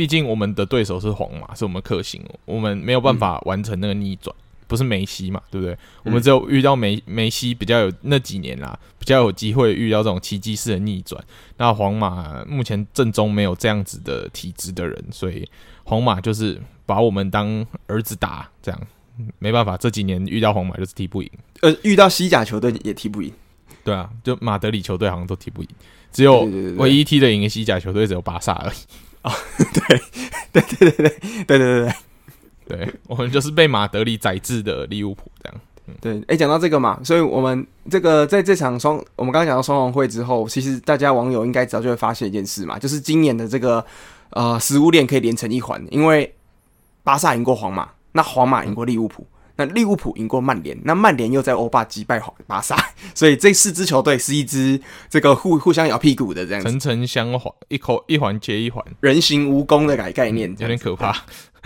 [0.00, 5.74] 毕竟我们的对手是皇马，是我们克星，我们没有办法完成那个逆转，嗯、不是梅西嘛，对不对？
[5.74, 11.22] 嗯、我们只有遇到梅梅西比较有那几年啦，比较有机会遇到这种奇迹式的逆转。
[11.58, 15.46] 那皇马目前阵中没有这样子的体质的人，所以
[15.84, 18.80] 皇马就是把我们当儿子打，这样
[19.38, 23.30] 没办法，这几年遇到皇马就是踢不赢，呃，遇到西甲球队也踢不赢。
[23.84, 25.68] 对啊，就马德里球队好像都踢不赢，
[26.10, 28.76] 只有唯一踢得赢的西甲球队只有巴萨而已。
[29.22, 30.02] 哦， 对，
[30.52, 31.94] 对对对对对对对
[32.66, 35.60] 对，对我们就是被马德里宰制的利物浦这样。
[35.86, 43.84] 嗯、对，哎，讲到这个嘛，所以我们这个在这场双，我们刚刚讲到双红会之后，其实大家网友应该早就会发现一件事嘛，就是今年的这个
[44.30, 46.34] 呃食物链可以连成一环，因为
[47.02, 49.22] 巴萨赢过皇马，那皇马赢过利物浦。
[49.22, 52.74] 嗯那利物浦赢过曼联，那曼联又在欧霸击败巴萨，
[53.14, 61.14] 所以这四支球队是一支这个互互相咬屁股的这样子，层层相环，一口一环接一环，人形蜈蚣的概概念，有点可怕，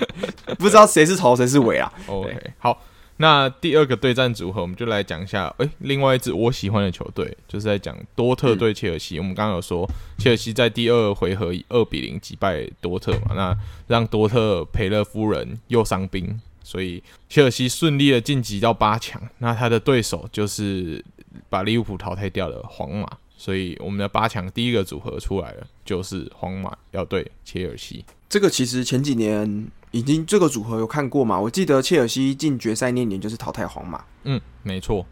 [0.58, 1.92] 不知道谁是头谁是尾啊。
[2.08, 2.82] OK，好，
[3.18, 9.18] 那第二个对战组合，我们就来讲一下，哎、欸，另外一支我喜欢的球队，就是在讲多特对切尔西。
[9.18, 16.40] 嗯、我们刚刚有说，切尔西在第二回合以二比零击败多特嘛，那让多特赔了夫人又伤兵。
[16.64, 21.04] 所以切尔西顺利的晋级到八强，那他的对手就是
[21.48, 23.08] 把利物浦淘汰掉的皇马。
[23.36, 28.02] 所以我们的八强第一个组合出来了，就是皇马要对切尔西。
[28.28, 31.38] 这个其实前几年已经这个组合有看过嘛？
[31.38, 34.02] 我记得切尔西进决赛那年就是淘汰皇马。
[34.22, 35.04] 嗯，没错。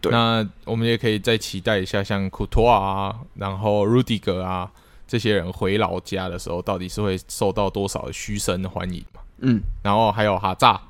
[0.00, 0.12] 对。
[0.12, 4.70] 那我们也可以再期待一下，像库托啊，然后鲁迪格啊
[5.08, 9.20] 这些人回老家的时候，到底是会受到多少的嘘声欢迎嘛？
[9.38, 9.60] 嗯。
[9.82, 10.80] 然后还有哈扎。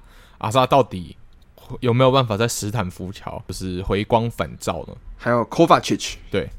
[0.40, 1.16] 阿萨到底
[1.81, 4.94] 有没有办法在斯坦福桥就是回光返照呢？
[5.16, 6.50] 还有 Kovacic 对，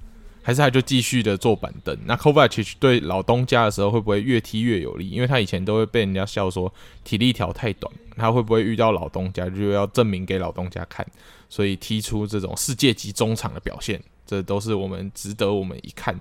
[0.41, 1.98] 还是他就继续的坐板凳？
[2.06, 5.10] 那 Kovacic 对老东家的时候会不会越踢越有利？
[5.10, 11.06] 因为他以前都会被人家笑说体力条太短，他会不会遇到老东家就要证明给老东家看？
[11.50, 16.17] 所以踢出这种世界级中场的表现，这都是我们值得我们一看。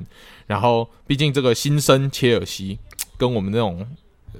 [0.48, 2.78] 然后，毕竟这个新生切尔西
[3.16, 3.86] 跟我们那种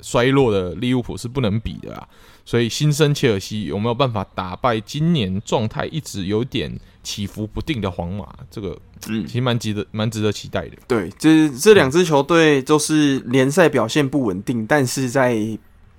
[0.02, 2.08] 衰落的利物浦是不能比的啊。
[2.50, 8.26] 所以新生切尔西有没有办法打败今年状态一直有点起伏不定的皇马？
[8.50, 10.76] 这个嗯，其实蛮值得蛮值得期待的。
[10.88, 15.38] 对，这这两支球队都是联赛表现不稳定，但是在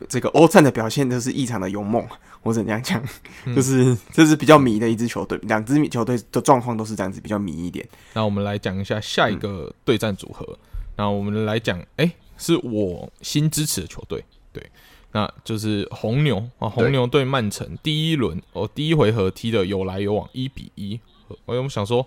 [0.10, 2.06] 这个欧战的表现都是异常的勇猛。
[2.44, 3.02] 我只能这样讲，
[3.46, 7.88] 嗯、就是这是比较迷的一支球队，两支球队的状况都是这样子，比较迷一点。
[8.12, 10.46] 那我们来讲一下下一个对战组合。
[10.98, 14.62] 那、嗯、我们来讲，哎、欸，是我新支持的球队，对。
[15.14, 21.00] 那就是红牛啊，红牛对曼城第一轮哦，第一回合踢的有来有往，一比一。
[21.46, 22.06] 我有想说，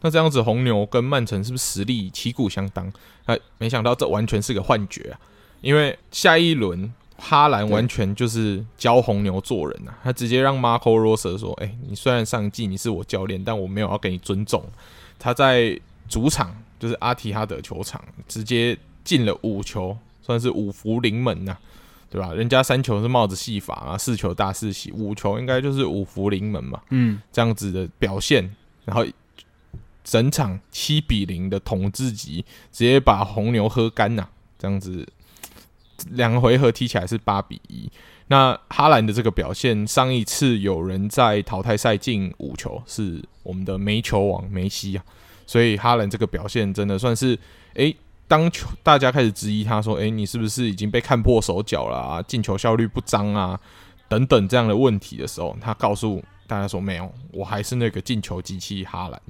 [0.00, 2.92] 那这样子红牛跟曼城是不是实力旗鼓相当？
[3.24, 5.20] 哎，没想到这完全是个幻觉啊！
[5.60, 14.62] 因为下一轮哈兰完全就是教红牛做人啊，他直接让 Marco Rose 说：“哎，你虽然上季你是我教练，但我没有要给你尊重。”
[15.18, 21.56] 他在主场就是阿提哈德球场直接进了五球，算是五福临门呐。
[22.08, 22.32] 对吧？
[22.32, 26.80] 人家三球是帽子戏法啊，四球大四喜，五球应该就是五福临门嘛。
[26.90, 29.04] 嗯，这样子的表现，然后
[30.04, 34.28] 整场七比零的统治级，直接把红牛喝干呐。
[34.58, 35.06] 这样子，
[36.12, 37.90] 两个回合踢起来是八比一。
[38.28, 45.04] 那哈兰的这个表现，上一次有人在淘汰赛进五球，是我们的梅球王梅西啊。
[45.44, 47.38] 所以哈兰这个表现真的算是
[47.74, 47.94] 诶。
[48.28, 52.22] 当球大家开始质疑他说：“诶，你是不是已经被看破手脚了啊？
[52.22, 53.58] 进球效率不彰啊，
[54.08, 59.20] 等等这样的问题的时候，他告诉大家说：没有，我还是那个进球机器哈兰。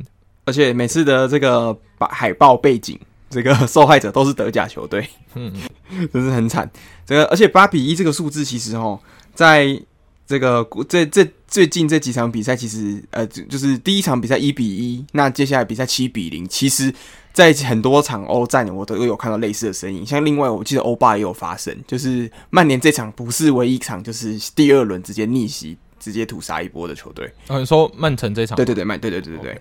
[0.47, 5.53] 而且每次的这个把海报背景，这个受害者都是德甲球队，嗯，
[6.13, 6.71] 真是很惨。
[7.05, 8.99] 这个而且八比一这个数字，其实哦，
[9.35, 9.79] 在
[10.27, 16.93] 这个这这最近这几场比赛，其实呃，就是第一场比赛一比一，那接下来比赛七比零，其实。
[17.37, 20.07] 在很多场欧战，我都有看到类似的声音。
[20.07, 27.31] 像另外，我记得欧霸也有发生，就是曼联这场不是唯一一场，就是第二轮直接逆袭、直接屠杀一波的球队。
[27.49, 28.57] 嗯、啊，你说曼城这场？
[28.57, 29.53] 对对对，曼对对对对对。
[29.53, 29.59] Okay.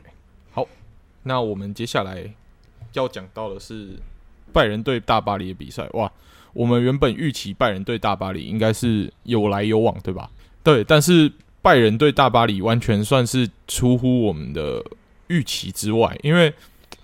[0.54, 0.66] 好，
[1.24, 2.34] 那我们接下来
[2.94, 4.00] 要讲到的是
[4.54, 5.86] 拜仁对大巴黎的比赛。
[5.96, 6.10] 哇，
[6.54, 10.32] 我们原本预期拜仁对大巴黎应该是有来有往，对吧？
[10.66, 14.84] 对，但是拜仁对大巴黎完全算是出乎我们的
[15.28, 16.54] 预期之外，因为。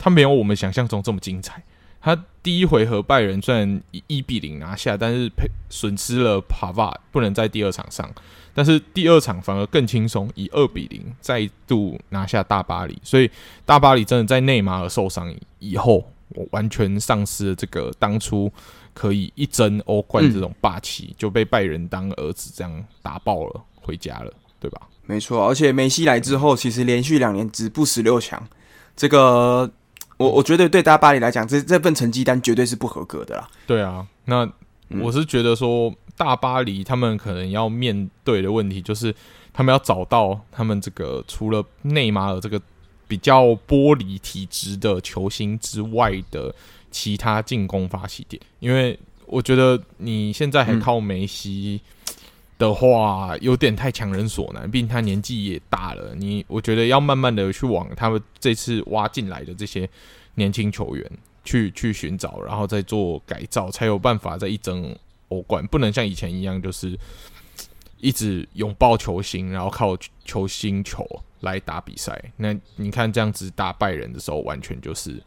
[0.03, 1.61] 他没有我们想象中这么精彩。
[2.01, 8.11] 他第一回合拜仁虽然以一比零拿下，但是赔损失了帕瓦，不能在第二场上。
[8.51, 12.97] 但是第二场反而更轻松，以二比零再度拿下大巴黎。
[13.03, 13.29] 所以
[13.63, 18.51] 大巴黎真的在内马尔受伤以后，我完全丧失了这个当初
[18.93, 24.81] 可以一争欧冠这种霸气，嗯、就被拜仁当儿子这样打爆了，回家了，对吧？
[25.05, 28.47] 没错，而且梅西来之后，其实连续两年止步十六强，
[28.95, 29.71] 这个。
[30.17, 33.49] 我我觉得对大巴黎来讲，这这份成绩单绝对是不合格的啦。
[33.65, 34.47] 对啊，那
[35.01, 39.11] 我是觉得说，大巴黎他们可能要面对的问题就是，
[39.51, 42.61] 他们要找到他们这个除了内马尔这个
[43.07, 46.53] 比较玻璃体质的球星之外的
[46.91, 51.81] 其他进攻发起点，因为我觉得你现在还靠梅西
[52.59, 56.13] 的话，有点太强人所难，毕竟他年纪也大了。
[56.15, 59.89] 你我觉得要慢慢的去往他们这次挖进来的这些
[60.35, 61.11] 年轻球员
[61.43, 64.95] 去去寻找，然后再做改造，才有办法再一争
[65.29, 65.65] 欧冠。
[65.67, 66.95] 不能像以前一样，就是
[67.99, 71.03] 一直拥抱球星，然后靠球星球
[71.39, 75.21] 来打比赛，那你看这样子打败人的时候，完全就是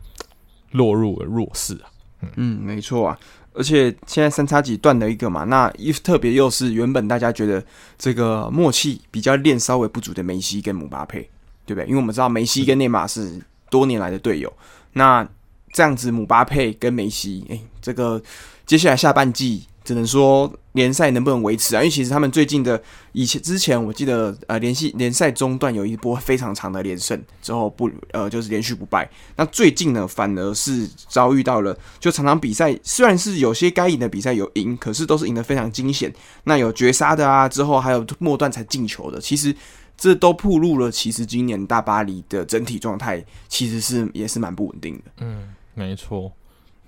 [0.75, 1.91] 落入了弱势啊。
[2.37, 3.19] 嗯，没错啊，
[3.53, 7.65] 而且现在三叉戟断了一个嘛，那一特别又是原本大家觉得
[7.99, 11.29] 这个默契比较练稍微不足的梅西跟姆巴佩，
[11.67, 11.87] 对不对？
[11.87, 14.53] 因为我们知道梅西跟内马尔是多年来的队友，
[14.93, 15.27] 那
[15.73, 18.23] 这样子姆巴佩跟梅西，哎，这个
[18.67, 19.67] 接下来下半季。
[19.85, 21.81] 只能说联赛能不能维持啊？
[21.81, 22.81] 因为其实他们最近的
[23.13, 29.09] 以前之前，我记得呃联系联赛中段有一波非常长的连胜之后不呃就是连续不败。
[29.37, 36.13] 那最近呢，反而是遭遇到了就场场比赛虽然是有些该赢的比赛有赢，可是都是赢得非常惊险。
[36.43, 39.55] 那有绝杀的啊，之后还有末段才进球的，其实
[39.97, 45.03] 这都暴露了其实今年大巴黎的整体状态其实是也是蛮不稳定的。
[45.21, 46.33] 嗯，没错。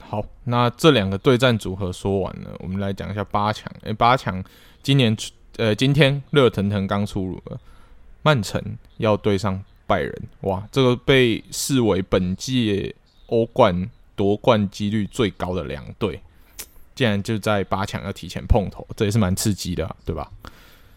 [0.09, 3.71] 好，那这两个对战组合说完了，我们来讲一下八强。
[3.83, 4.43] 诶，八强
[4.81, 5.17] 今年
[5.57, 7.59] 呃，今天热腾腾刚出炉了，
[8.23, 8.63] 曼城
[8.99, 12.95] 要对上拜仁，哇，这个被视为本届
[13.27, 16.21] 欧冠夺冠几率最高的两队，
[16.95, 20.31] 竟然就在八强要提前碰头，这也是蛮刺激的啊，对吧？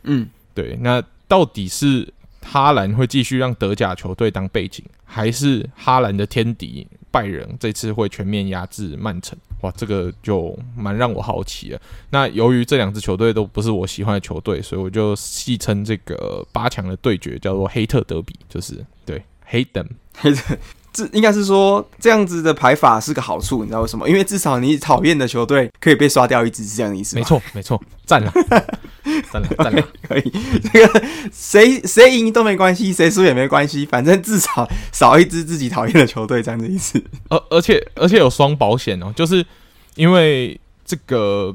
[0.04, 0.78] 嗯，对。
[0.82, 6.88] 那到底是哈兰会继续让德甲球队当背景，还是哈兰的天敌？
[7.12, 11.82] 拜仁这次会全面压制曼城，哇，这个就蛮让我好奇了。
[12.12, 20.58] 那由于这两支球队都不是我喜欢的球队，所以我就戏称这个八强的对决叫做“黑特德比”，就是对，hate them，黑特。
[20.92, 24.10] 这应该是说这样子的排法是个好处，你知道为什么？
[24.10, 27.16] 因为至少你讨厌的球队可以被刷掉一支，是这样的意思。
[27.16, 28.34] 没错，没错，赞了，
[29.32, 30.32] 赞了，算了， 可以。
[30.72, 37.04] 这个谁谁赢都没关系，谁输也没关系，反正至少少一支自己讨厌的球队，这样子意思。
[37.30, 39.46] 而而且而且有双保险哦，就是
[39.96, 41.54] 因为这个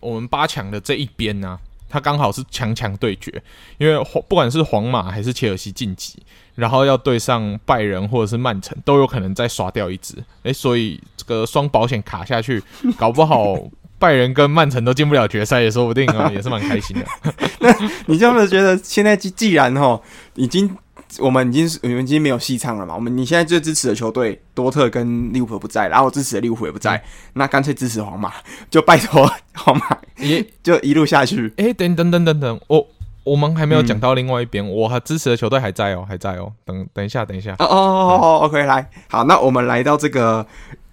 [0.00, 3.42] 我们八强的这一边呢、啊，它刚好是强强对决，
[3.78, 6.14] 因为不管是皇马还是切尔西晋级。
[6.56, 12.62] 然后要对上拜仁或者是曼城，都有可能再刷掉一支，诶，所以这个双保险卡下去，
[12.96, 13.58] 搞不好
[13.98, 17.04] 拜仁跟曼城都进不了决赛也说不定啊， 也是蛮开心的。
[17.60, 17.74] 那
[18.06, 18.76] 你这么觉得？
[18.82, 20.00] 现在既既然哈，
[20.34, 20.76] 已经
[21.18, 22.94] 我们已经我们已经没有戏唱了嘛？
[22.94, 27.02] 我们你现在最支持的球队多特跟利物浦不在，然后我支持的利物浦也不在，嗯、
[27.34, 28.32] 那干脆支持皇马，
[28.70, 31.52] 就拜托皇马，也 就一路下去。
[31.56, 32.86] 诶，等等等等等，我。
[33.26, 36.52] 我们还没有讲到另外一边，嗯、我还支持的球队还在哦，还在哦。
[36.64, 37.54] 等等一下，等一下。
[37.58, 40.46] 哦哦哦哦，OK，来，好，那我们来到这个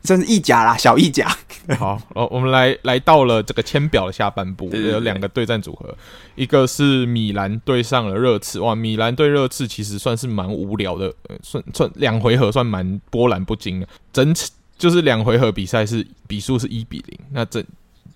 [0.03, 1.27] 算是意甲啦，小意甲。
[1.79, 5.95] 好，哦，我们来来到了这个签表的下半部，有两个对战组合，
[6.35, 8.59] 一个是米兰对上了热刺。
[8.59, 13.87] 哇，米兰对热刺其实算是蛮无聊的，呃、算算两回合算蛮波澜不惊的。
[14.11, 14.33] 整
[14.77, 17.63] 就是两回合比赛是比数是一比零，那这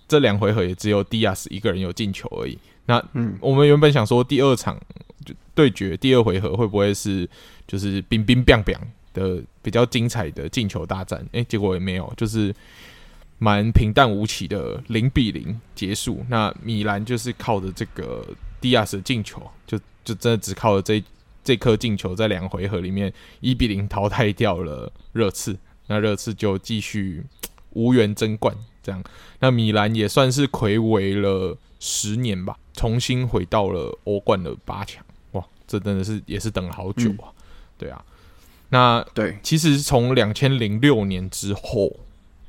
[0.06, 2.58] 这两回合也只有迪亚斯一个人有进球而已。
[2.84, 4.78] 那嗯，我们原本想说第二场
[5.24, 7.26] 就对决第二回合会不会是
[7.66, 8.76] 就是冰冰冰冰
[9.18, 11.18] 的比较精彩的进球大战？
[11.32, 12.54] 诶、欸，结果也没有，就是
[13.38, 16.24] 蛮平淡无奇的零比零结束。
[16.28, 18.24] 那米兰就是靠着这个
[18.60, 21.04] 迪亚斯进球，就就真的只靠着这
[21.42, 25.58] 这颗进球，在两回合里面一比零淘汰掉了热刺。
[25.88, 27.24] 那热刺就继续
[27.70, 29.02] 无缘争冠，这样。
[29.40, 32.56] 那米兰也算是魁违了十年吧。
[32.74, 37.26] 重新回到了欧冠的八强，哇，这真的是也是等了好久啊！
[37.26, 37.34] 嗯、
[37.76, 38.04] 对啊，
[38.70, 42.00] 那对，其实从两千零六年之后，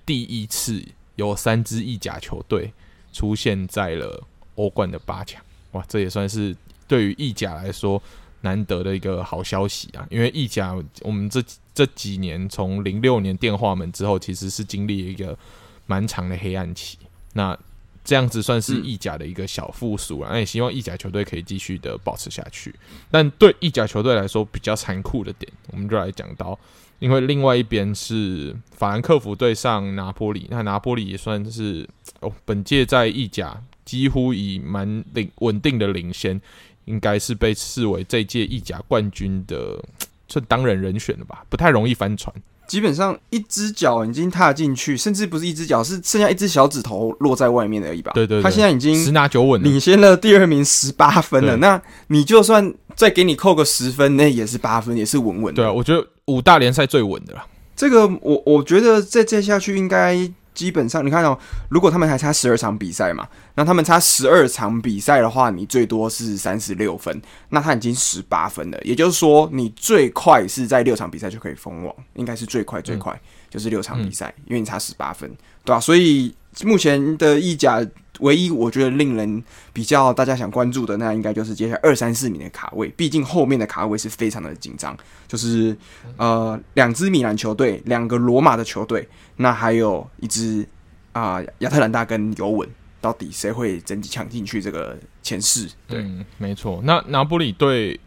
[0.05, 0.83] 第一次
[1.15, 2.73] 有三支意甲球队
[3.13, 4.23] 出现在了
[4.55, 6.55] 欧冠的八强，哇，这也算是
[6.87, 8.01] 对于意甲来说
[8.41, 10.05] 难得的一个好消息啊！
[10.09, 11.43] 因为意甲我们这
[11.73, 15.37] 这几年从零六年电话门之后，其实是经历了一个
[15.85, 16.97] 蛮长的黑暗期，
[17.33, 17.57] 那。
[18.03, 22.73] 这样子算是意甲的一个小复苏了，那也希望意甲球队可以继续的保持下去。
[23.11, 26.57] 但对意甲球队来说比较残酷的点，我们就来讲到，
[26.99, 31.87] 因为另外一边是法兰克福对上拿坡里，那拿坡里也算是
[32.21, 36.41] 哦，本届在意甲几乎以蛮领稳定的领先，
[36.85, 39.79] 应该是被视为这届意甲冠军的
[40.27, 42.33] 算当然人选了吧，不太容易翻船。
[42.69, 48.11] 基本上一只脚已经踏进去，甚至不是一只脚，是剩下一只小指头落在外面而已吧？
[48.13, 51.57] 对，对对，他现在已经十拿九稳，领先了第二名十八分了。
[51.57, 55.63] 那你就算再给你扣个十分，那也是八分，也是稳稳的。
[55.63, 57.43] 对啊，我觉得五大联赛最稳的了。
[57.75, 60.31] 这个我我觉得再再下去应该。
[60.59, 61.39] 基本上，你看哦，
[61.69, 68.77] 如果他们还差十二场比赛嘛，那他们差十二场比赛的话，你最多是三十六分，那他已经十八分了。
[68.81, 75.29] 也就是说，你最快是在六场比赛就可以封王，应该是最快最快，嗯、就是六场比赛，嗯、因为你差十八分，
[75.63, 75.79] 对吧、啊？
[75.79, 77.85] 所以目前的意甲。
[78.19, 79.41] 唯一我觉得令人
[79.71, 82.89] 比较大家想关注的，那应该就是接下来二三四名的卡位。
[82.89, 84.93] 毕竟后面的卡位是非常的紧张，
[85.25, 85.73] 就是
[86.17, 90.67] 呃两支米兰球队，两个罗马的球队，那还有一支
[91.13, 92.67] 啊亚特兰大跟尤文，
[92.99, 95.65] 到底谁会整体抢进去这个前四？
[95.87, 96.81] 对，嗯、没错。
[96.83, 97.97] 那拿波里对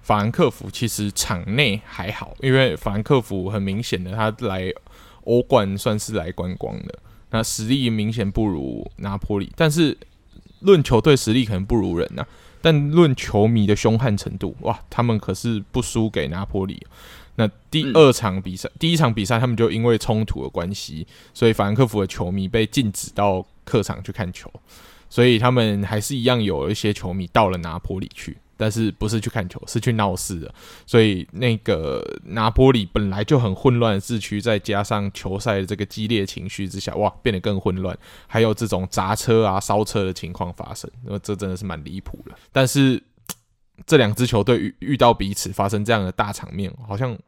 [0.00, 4.72] 法兰克福其实场内还好，因为法兰克福很明显的他来
[5.24, 6.96] 欧冠算是来观光的。
[7.30, 9.96] 那实力明显不如拿破里，但是
[10.60, 12.28] 论球队实力可能不如人呐、啊，
[12.60, 16.86] 但论球迷的凶悍程度，哇，他们可是不输给拿破里。
[17.36, 24.52] 那第二场比赛，嗯、第一场比赛他们就因为冲突的关系，所以法兰克福的球迷被禁止到客场去看球，
[25.08, 28.36] 所以他们还是一样有一些球迷到了拿破里去。
[28.60, 30.54] 但是不是去看球，是去闹事的。
[30.84, 37.96] 所以那个拿坡里本来就很混乱的市区，再加上球赛的这个激烈情绪之下，哇，变得更混乱。
[38.26, 42.32] 还有这种砸车啊、烧车的情况发生，那这真的是蛮离谱的。
[42.52, 43.02] 但是
[43.86, 47.18] 这两支球队遇遇到彼此发生这样的大场面，好像。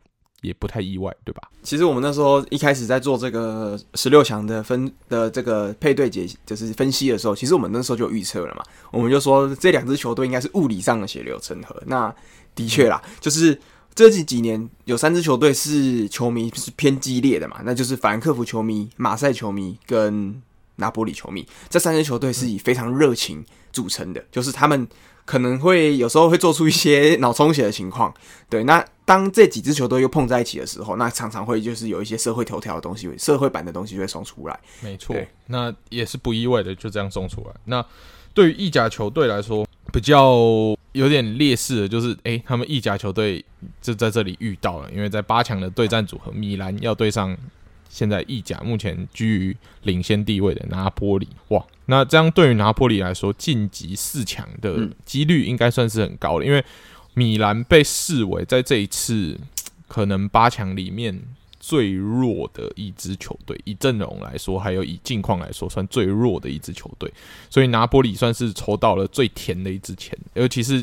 [0.42, 1.48] 也不太意外，对吧？
[1.62, 8.62] 其实我们那时候一开始在做这个十六强的分的这个配对解，就是分析的时候，其实我们那时候就有预测了嘛。
[8.90, 11.80] 我们就说这两支球队应该是物理上的血流成河。
[11.86, 12.14] 那
[12.54, 13.58] 的确啦，就是
[13.94, 20.42] 这几几年有三支球队是球迷是偏激烈的嘛，那就是法兰克福球迷、马赛球迷跟
[20.76, 21.46] 拿波里球迷。
[21.68, 24.88] 这三支球队是以非常热情著称的，就是他们。
[25.24, 28.12] 可能会有时候会做出一些脑充血的情况，
[28.50, 28.64] 对。
[28.64, 34.60] 那当这几支球队又碰在一起的时候，那常常会就是有一些社会头条的东西，社会版的东西就会送出来。
[34.80, 35.14] 没错，
[35.46, 37.54] 那也是不意外的，就这样送出来。
[37.66, 37.86] 那
[38.34, 40.34] 对于意甲球队来说，比较
[40.90, 43.42] 有点劣势的就是，诶，他们意甲球队
[43.80, 47.38] 就在这里遇到了，因为在八强的对战组合，米兰要对上。
[47.92, 56.64] 现在意甲目前居于领先地位的拿波里，哇，那这样对于拿波里来说，晋级四强的几率应该算是很高的，因为
[57.12, 59.38] 米兰被视为在这一次
[59.86, 61.22] 可能八强里面
[61.60, 67.12] 最弱的一支球队，以阵容来说，还有以近况来说，算最弱的一支球队，
[67.50, 70.82] 所以拿波里算是抽到了最甜的一支签，尤其是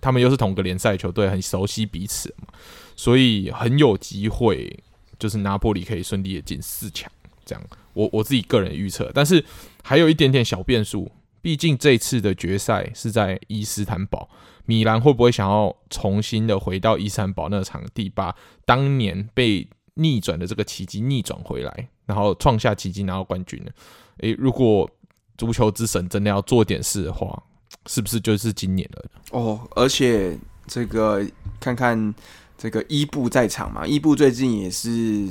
[0.00, 2.54] 他们又是同个联赛球队，很熟悉彼此嘛，
[2.94, 4.78] 所以很有机会。
[5.18, 7.10] 就是拿破里可以顺利的进四强，
[7.44, 7.64] 这样
[7.94, 9.42] 我我自己个人预测，但是
[9.82, 11.10] 还有一点点小变数，
[11.40, 14.28] 毕竟这次的决赛是在伊斯坦堡，
[14.66, 23.70] 米兰会不会想要重新的回到伊斯坦堡那个场地，把当年被逆转的这个奇迹逆转回来，然后创下奇迹拿到冠军呢？
[24.18, 24.90] 诶，如果
[25.38, 27.42] 足球之神真的要做点事的话，
[27.86, 29.04] 是不是就是今年了？
[29.30, 30.36] 哦，而且
[30.66, 31.26] 这个
[31.58, 32.14] 看看。
[32.58, 35.28] 这个伊布在场嘛，伊布最近也是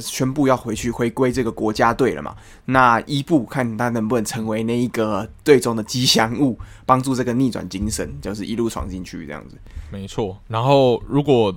[0.00, 2.36] 宣布要回去回归这个国家队了嘛。
[2.66, 9.56] 那伊布看他能不能成为那一个队中的吉祥物，帮助这个逆转精神，就是一路闯进去这样子。
[9.90, 10.38] 没错。
[10.48, 11.56] 然后如果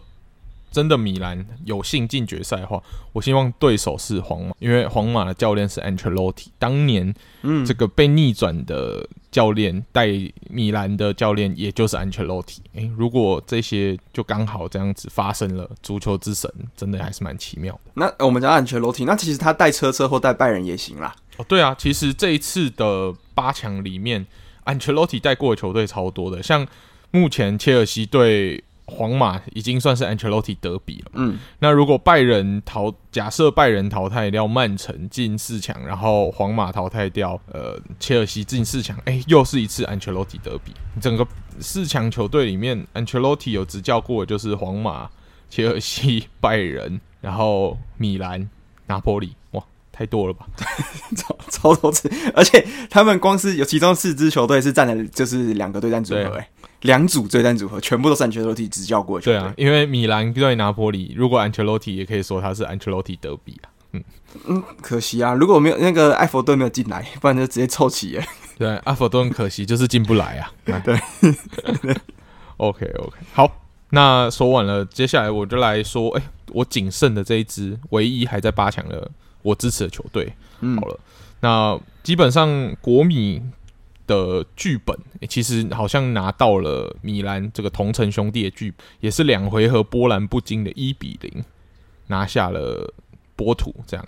[0.72, 7.14] 真的米兰有幸进决赛的话，我希望对手是皇马，因为皇马的教练是 Ancelotti，当年
[7.66, 10.08] 这个被逆转的教练带
[10.50, 12.58] 米兰的教练也就是 Ancelotti。
[12.74, 17.92] 诶，如果这些就刚好这样子发生了，足球之神真的还是蛮奇妙的。
[17.94, 21.16] 那我们讲 Ancelotti，那其实他带车车或带拜仁也行啦。
[21.38, 24.26] 哦，对啊，其实这一次的八强里面
[24.66, 26.68] ，Ancelotti 带过的球队超多的，像
[27.12, 28.64] 目前切尔西队。
[28.90, 31.12] 皇马已经算是 Ancelotti 德比了。
[31.14, 40.74] 嗯，那如果拜仁淘，假设拜仁淘汰掉曼城进四强，然后皇马淘汰掉呃切尔西进四强，哎，又是一次 Ancelotti 德比。
[41.00, 41.26] 整个
[41.60, 45.10] 四强球队里面，Ancelotti 有执教过的就是皇马、
[45.50, 48.50] 切尔西、拜仁，然后米兰、
[48.88, 50.48] 拿坡里，哇，太多了吧，
[51.16, 56.50] 超超多次，而且他们光是有其中四支球队是占了就是两个对战组合，哎。
[56.82, 59.26] 两组对战组合全部都是安切洛蒂执教过去。
[59.26, 63.70] 对啊，因为米兰对拿坡里，如果安切洛蒂也可以说他是安切洛蒂德比啊。
[63.92, 64.04] 嗯
[64.46, 68.24] 嗯，可惜啊，如果没有那个埃弗顿没有进来，不然就直接凑齐耶。
[68.60, 70.52] 对，埃弗顿可惜就是进不来啊。
[70.86, 71.00] 对，
[72.58, 73.52] OK OK，好，
[73.90, 79.10] 那说完了，接下来我就来说，哎、欸，我仅剩的这一支唯一还在八强的
[79.42, 81.00] 我支持的球队，好了，
[81.40, 83.42] 那基本上国米
[84.10, 84.98] 的剧本、
[85.30, 91.46] 其实好像拿到了米兰这个同城兄弟的剧，也是两回合波澜不惊的一比零
[92.08, 92.92] 拿下了
[93.36, 94.06] 波图，这样，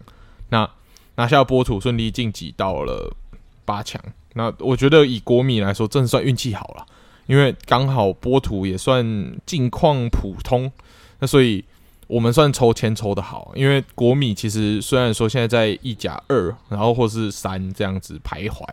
[0.50, 0.68] 那
[1.16, 3.16] 拿下波图顺利晋级到了
[3.64, 4.02] 八强。
[4.34, 6.86] 那我觉得以国米来说，真的算运气好了。
[7.28, 9.06] 因为刚好波图也算
[9.46, 10.70] 近况普通，
[11.20, 11.64] 那所以
[12.12, 13.52] 我们算抽签抽得好。
[13.56, 18.64] 因为国米其实虽然说现在在意甲二，然后或是三这样子徘徊，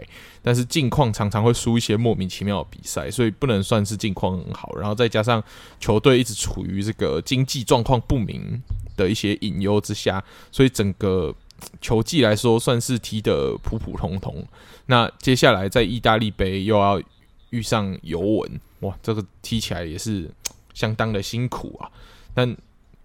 [0.42, 4.74] 但是近况常常会输一些莫名其妙的比赛，所以不能算是近况很好。
[4.76, 5.42] 然后再加上
[5.78, 8.60] 球队一直处于这个经济状况不明
[8.96, 11.34] 的一些隐忧之下，所以整个
[11.80, 14.44] 球技来说算是踢得普普通通。
[14.86, 17.00] 那接下来在意大利杯又要。
[17.50, 20.30] 遇上尤文，哇，这个踢起来也是
[20.74, 21.88] 相当的辛苦啊。
[22.34, 22.54] 但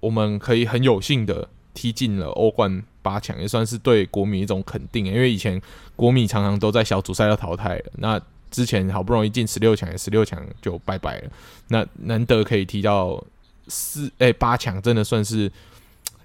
[0.03, 5.05] 我们可以很有幸的踢进了欧冠八强，也算是对国米一种肯定。
[5.05, 5.61] 因为以前
[5.95, 11.29] 国米常常都在小组赛要淘汰了，那之前好不容易进十六强，十六强就拜拜了。
[11.69, 13.23] 那难得可以踢到
[13.67, 15.51] 四哎八强，真的算是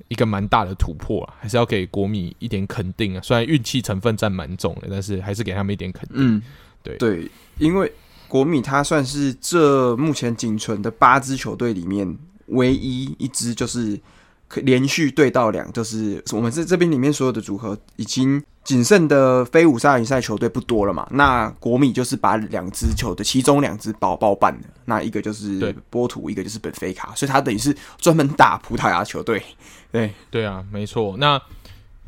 [0.09, 1.35] 一个蛮大的突破啊。
[1.41, 3.21] 还是要给国米一点肯定啊。
[3.23, 6.17] 虽然运气成分占蛮重的，但是还是给他们一点肯定。
[6.17, 6.43] 嗯，
[6.83, 7.93] 对对，因为。
[8.29, 12.19] 国米他算是这目前仅存的八支球队里面
[12.49, 13.99] 唯一一支，就是
[14.47, 21.07] 可连续对到两，就是我们这这边里面所有的组合已经仅剩的非五大联赛球队不多了嘛。
[21.11, 29.43] 那国米就是把两支球队其中两支包包办的，那一个就是波图，一个就是本菲卡，所以他等于是专门打葡萄牙球队。
[29.91, 31.17] 对对啊，没错。
[31.19, 31.41] 那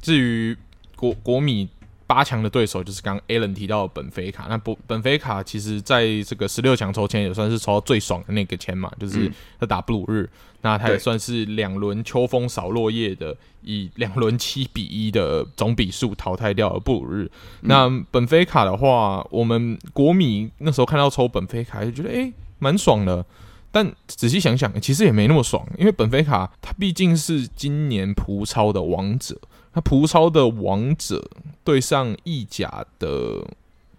[0.00, 0.56] 至于
[0.96, 1.68] 国国米。
[2.10, 9.30] 八强的对手就是刚 Alan 提到的本菲卡，那不本菲卡其实在这个十六强抽签也算是抽到最爽的那个签嘛，就是
[9.60, 10.28] 他打布鲁日，嗯、
[10.62, 17.30] 那他也算是两轮秋风扫落叶的，以两轮七比一的总比数淘汰掉了布鲁日。
[17.62, 23.24] 嗯、那本菲卡的话，我们国米那时候看到抽本菲卡就觉得诶蛮爽的，
[23.70, 29.38] 但仔细想想，其实也没那么爽，因为本菲卡他毕竟是今年葡超的王者。
[29.72, 31.24] 他葡超的王者
[31.62, 33.44] 对上意甲的，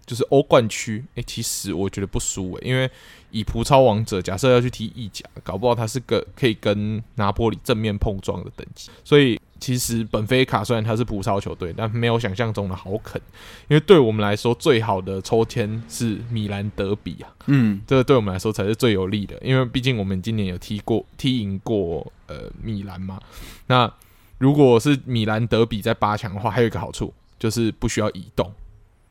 [0.05, 2.89] 就是欧冠区，诶，其实我觉得不输诶，因为
[3.31, 8.89] 以葡超王者假设要去踢意甲，搞不好他是个可以跟拿坡里正面碰撞的等级。
[9.05, 13.21] 所以其实本菲卡虽然他是葡超球队，但没有想象中的好啃。
[13.69, 23.21] 因为对我们来说，最好的抽签是米兰德比啊，嗯，这个对我们来说才是最有利的，因为毕竟我们今年有踢过踢赢过呃米兰嘛，
[23.67, 23.89] 那。
[24.41, 28.51] 如果是米兰德比在八强的话，还有一个好处就是不需要移动，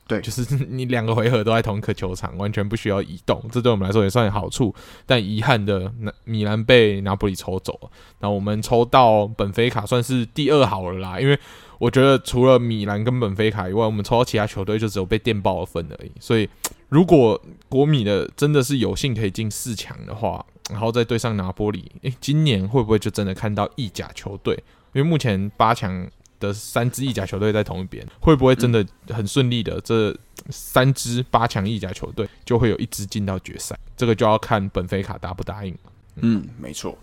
[0.09, 4.74] 对，就是你两个回合都在同一个球场，完全不需要移动，这对我们来说也算有好处。
[5.07, 11.39] 但遗憾的，那米兰被拿坡里抽走了，那我们抽到本菲卡算是第二好了啦，因为
[11.78, 16.11] 我觉得除了米兰跟本菲卡以外，我们抽到其他球队就只有被电爆的份而已。
[16.18, 16.49] 所以，
[16.89, 24.61] 如果国米的真的是有幸可以进四强的话，然后再对上拿波里，诶，今年会不会就真的看到意甲球队？
[24.93, 29.80] 因为目前八强的三支意甲球队在同一边，会不会真的很顺利的？
[29.82, 30.16] 这
[30.49, 35.76] 三支八强意甲球队就会有一支进到决赛，这个就要看本菲卡答不答应。
[36.16, 36.97] 嗯，没错。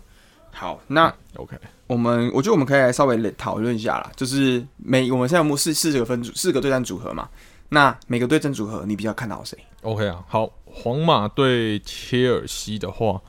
[0.50, 7.28] 好，那 OK，我们我觉得我们可以来稍微讨论一下啦，就是每我们现在有四四个分组，四个对战组合嘛。
[7.70, 13.20] 那每个对战组合你比较看好谁？OK 啊，好，皇马对切尔西的话。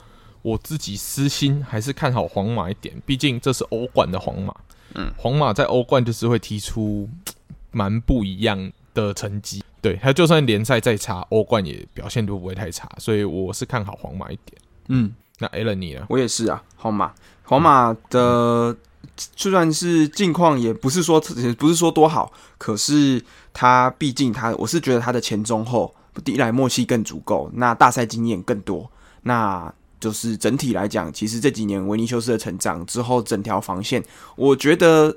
[0.42, 4.54] 我自己私心还是看好皇马一点，毕竟这是欧冠的皇马。
[4.94, 7.08] 嗯，皇马在欧冠就是会踢出
[7.70, 9.62] 蛮不一样的成绩。
[9.80, 14.60] 对，他就算联赛再差，欧冠也表现都不会太差，所以我是看好皇马一点。
[14.88, 16.06] 嗯，那 Alan 你呢？
[16.08, 17.12] 我也是啊，皇马。
[17.44, 18.76] 皇马的
[19.16, 23.22] 虽然是近况也不是说也不是说多好，可是
[23.52, 28.90] 他毕竟他，我是觉得他的前中后一来默契更足够，那大赛经验更多，
[29.22, 29.72] 那。
[30.00, 34.02] 就是整体来讲，其实这几年维尼修斯的成长之后，整条防线，
[34.34, 35.14] 我觉得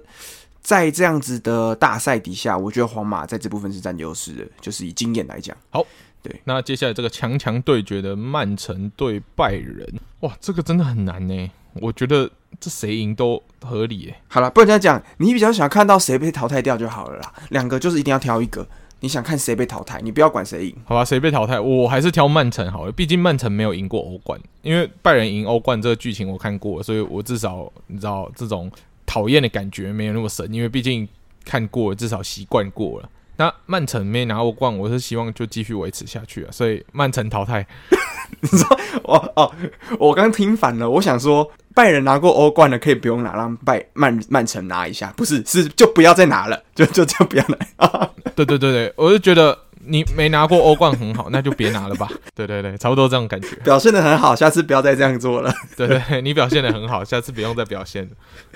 [0.62, 4.46] 在这样子的大赛底下，我觉得皇马在这部分是占优势的。
[4.60, 5.86] 就是以经验来讲，好，
[6.22, 6.42] 对。
[6.44, 9.88] 那接下来这个强强对决的曼城对拜仁，
[10.20, 11.50] 哇，这个真的很难呢。
[11.76, 12.30] 我觉得
[12.60, 14.16] 这谁赢都合理诶。
[14.28, 17.34] 好了，不然这样讲，你比较想看到谁被淘汰掉就好了啦。
[17.50, 18.68] 两个就是一定要挑一个。
[19.04, 20.00] 你想看谁被淘汰？
[20.02, 21.04] 你不要管谁赢，好吧？
[21.04, 22.92] 谁被淘汰，我还是挑曼城好了。
[22.94, 28.72] 毕竟曼城没有赢过欧冠，因为拜仁赢欧冠这个剧情我看过，所以我至少你知道这种
[29.06, 31.06] 讨厌的感觉没有那么神，因为毕竟
[31.44, 33.10] 看过，至少习惯过了。
[33.38, 37.66] 那曼城没拿欧冠，我是希望就继续维持下去啊，所以曼城淘汰。
[38.42, 39.52] 你说我哦，
[40.00, 48.10] 我刚听反了，我想说拜仁拿过欧冠的可以不用拿，让拜曼曼城拿一下，不是是就不要再拿了， 就就就不要拿。
[48.36, 52.10] 对对对对，我就觉得你没拿过欧冠很好，那就别拿了吧。
[52.34, 53.56] 对对对，差不多这种感觉。
[53.64, 55.54] 表现的很好，下次不要再这样做了。
[55.78, 58.10] 对对，你表现的很好，下次不用再表现了。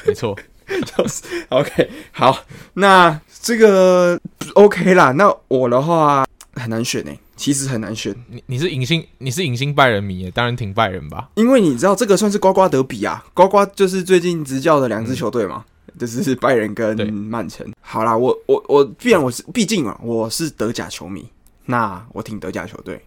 [0.05, 0.35] 没错，
[0.97, 1.89] 就是 OK。
[2.11, 2.43] 好，
[2.73, 4.19] 那这个
[4.53, 5.11] OK 啦。
[5.11, 7.19] 那我的话很难选呢、欸。
[7.37, 11.29] 其实很难选，你你是隐性，你是隐性拜仁迷，当然挺拜仁吧。
[11.35, 17.71] 因为你知道这个算是呱呱德比啊，呱呱就是最近执教的两支球队嘛，嗯、就是拜仁跟曼城。
[17.79, 21.27] 好啦，我我我，既然我是，毕竟啊，我是德甲球迷，
[21.65, 22.99] 那我挺德甲球队。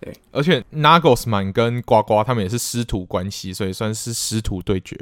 [0.00, 4.96] 对，而且 Nagelsmann 跟呱呱他们也是师徒关系，所以算是师徒对决。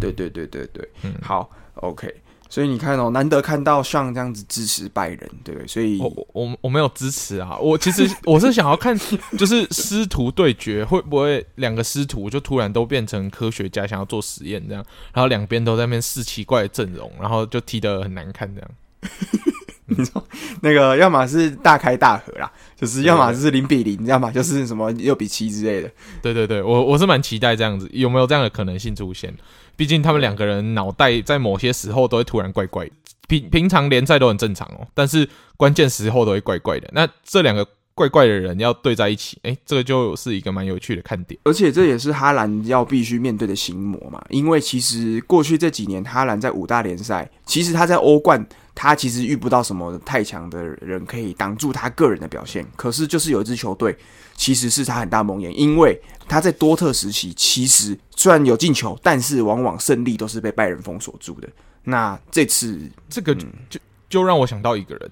[0.00, 2.14] 对对对对对，嗯，好，OK。
[2.50, 5.66] 所以你看哦，难得看到像这样子支持拜仁，对不对？
[5.66, 8.94] 所以我我我没有支持啊，我其实 我是想要看，
[9.38, 14.84] 就是师徒对决会不会两个师徒就突然都变成科学家，想要做实验这样，
[15.14, 18.70] 然后两边都在那边试奇怪的阵容，然后就踢得很难看这样。
[19.96, 20.24] 你说
[20.60, 25.90] 那个，要么是大开大合啦，就是要么是零比零，要么就是什么六比七之类的。
[26.20, 29.32] 对对对，我我是蛮期待这样子，有没有这样的可能性出现？
[29.76, 32.92] 毕竟他们两个人脑袋在某些时候都会突然怪怪的，
[33.26, 36.88] 平平常联赛都很正常哦，但是关键时候都会怪怪的。
[36.92, 41.38] 那这两个怪怪的人要对在一起，诶，这个就是一个蛮有趣的看点。
[41.44, 48.46] 而且这也是哈兰要必须面对的心魔嘛，因为其实过去这几年哈兰在五大联赛，其实他在欧冠。
[48.74, 53.94] 他其实遇不到什么太强的人可以挡住他个人的表现，可是就是有一支球队
[54.34, 61.46] 其实是他很大梦魇，因为他在多特时期其实虽然有进球，但是往往胜利都是被拜仁封锁住的。
[61.84, 65.10] 那这次这个就、就，就让我想到一个人，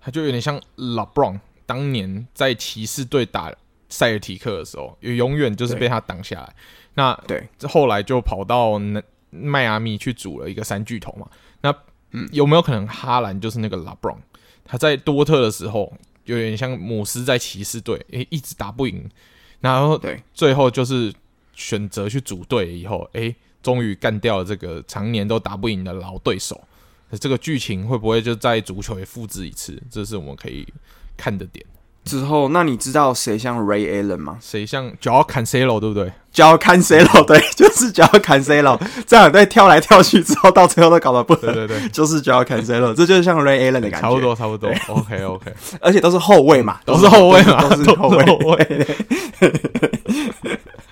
[0.00, 1.38] 他就有点像拉布朗
[1.72, 3.50] 当年在骑士队打
[3.88, 6.54] 塞尔提克的时候，也永远就是被他挡下来。
[6.92, 8.78] 那对，后来就跑到
[9.30, 11.26] 迈阿密去组了一个三巨头嘛。
[11.62, 11.74] 那
[12.10, 14.20] 嗯，有没有可能哈兰就是那个拉布朗？
[14.66, 15.90] 他在多特的时候
[16.26, 19.08] 有点像姆斯在骑士队，诶、欸，一直打不赢，
[19.60, 21.10] 然后对，最后就是
[21.54, 26.62] 选择去组队以后，诶、欸，终于干掉了这个常年都打不赢的老对手。
[27.18, 29.82] 这个剧情会不会就在足球也复制一次？
[29.90, 30.66] 这是我们可以
[31.22, 31.64] 看的点。
[32.04, 34.36] 之后，那你知道谁像 Ray Allen 吗？
[34.40, 44.68] 谁像 Joao Cancelo 对不对？Joao Cancelo 对， 就是 Joao Cancelo 这样对跳来跳去之后，到最后都搞得不合，对对对，就是 Joao Cancelo 这就是像 Ray Allen 的感觉，差不多差不多。
[44.88, 48.86] OK OK， 而且都是后卫嘛， 都是后卫嘛，都是后卫，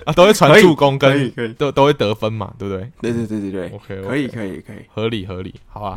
[0.04, 2.88] 啊，都会传助攻，跟都都会得分嘛，对不对？
[3.00, 5.96] 对对对对对，OK，可以可以可以，合理合理，好吧。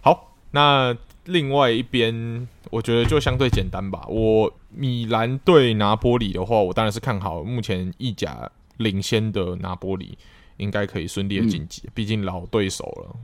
[0.00, 0.96] 好，那。
[1.26, 4.04] 另外一边，我觉得就相对简单吧。
[4.08, 10.16] 我米兰对拿波里的话，我当然是看好目前意甲领先的拿波里，
[10.56, 11.82] 应该可以顺利的晋级。
[11.94, 13.16] 毕竟老对手了，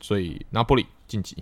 [0.00, 1.36] 所以拿波里晋级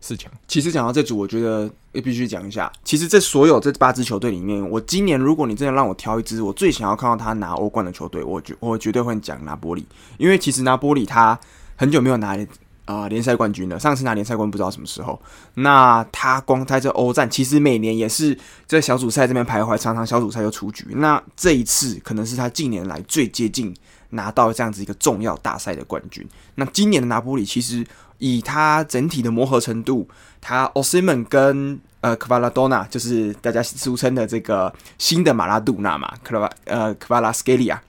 [0.00, 0.32] 四强。
[0.46, 2.72] 其实讲到这组，我觉得也必须讲一下。
[2.84, 9.84] 其实这所有这八支球队里面，我今年如果你真的让我挑一支，我最想要看到他拿欧冠的球队，我绝我绝对会讲拿波里，
[10.18, 11.38] 因为其实拿波里他
[11.76, 12.38] 很久没有拿。
[12.84, 13.78] 啊，联赛冠军了。
[13.78, 15.20] 上次拿联赛冠不知道什么时候。
[15.54, 20.86] 那他光在这欧战，其实每年也是在小组赛这边徘徊，常常小组赛就出局。
[20.96, 23.74] 那这一次可能是他近年来最接近
[24.10, 26.26] 拿到这样子一个重要大赛的冠军。
[26.56, 27.86] 那今年的拿波里其实
[28.18, 30.08] 以他整体的磨合程度，
[30.40, 37.80] 他奥西门跟呃科巴拉多纳，就是大家俗称的这个新的马拉杜纳嘛，科瓦呃科巴拉斯盖利亚。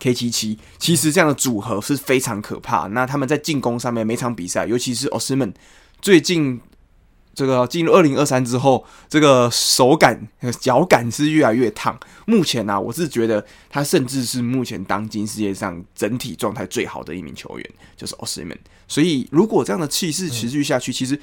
[0.00, 2.86] K 七七，其实这样的组合是非常可怕。
[2.88, 5.52] 那他们在进攻上面，每场比赛，尤其是奥斯曼，
[6.00, 6.58] 最近
[7.34, 10.26] 这个进入二零二三之后，这个手感、
[10.58, 11.98] 脚感是越来越烫。
[12.26, 18.58] 目前呢、啊，我是觉得他甚至是目前当今世界上整体状态最好的一名球员，就是奥斯曼。
[18.88, 21.20] 所以，如果这样的气势持续下去，其实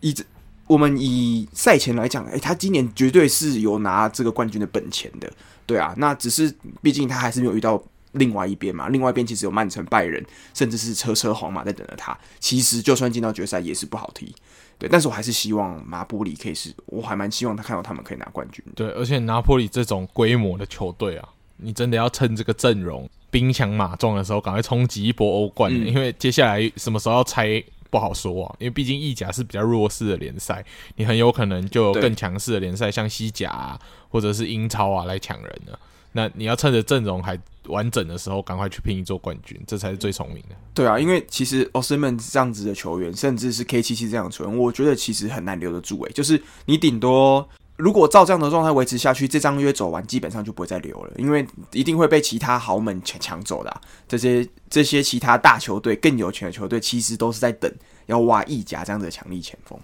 [0.00, 0.26] 一直
[0.66, 5.32] 我们以赛前来讲，诶、欸，他今年绝对是有拿这个冠军的本钱的。
[5.64, 6.52] 对啊，那只是
[6.82, 7.82] 毕竟他还是没有遇到。
[8.16, 12.16] 另外一边嘛，另外一边其实有曼城、拜仁，甚至是车车皇马在等着他。
[12.40, 14.34] 其实就算进到决赛也是不好踢，
[14.78, 14.88] 对。
[14.88, 18.64] 但是我还是希望拿波里可以是，我还蛮希望他看到他们可以拿冠军。
[18.74, 28.56] 对，而且拿波里这种规模的球队啊，你真的要趁这个阵容兵强马壮的时候，赶快冲击一波欧冠，嗯，因为接下来什么时候要拆不好说啊。
[28.58, 30.64] 因为毕竟意甲是比较弱势的联赛，
[30.96, 35.78] 你很有可能就有更强势的联赛，像西甲啊，或者是英超啊来抢人了。
[36.16, 40.56] 那你要趁着阵容还完整的时候，赶快去拼一座冠军，这才是最聪明的。
[40.72, 46.02] 对啊，因为其实 Osimhen 这样子的球员，甚至是 K 七七这样的球员，我觉得其实很难留得住。
[46.04, 47.46] 诶，就是你顶多
[47.76, 53.80] 如果照这样的状态维持下去，这张约走完，基本上就不会再留了，因为一定会被其他豪门抢抢走的。
[54.08, 57.70] 这些这些其他大球队更有钱的球队，其实都是在等
[58.06, 59.78] 要挖意甲这样子的强力前锋。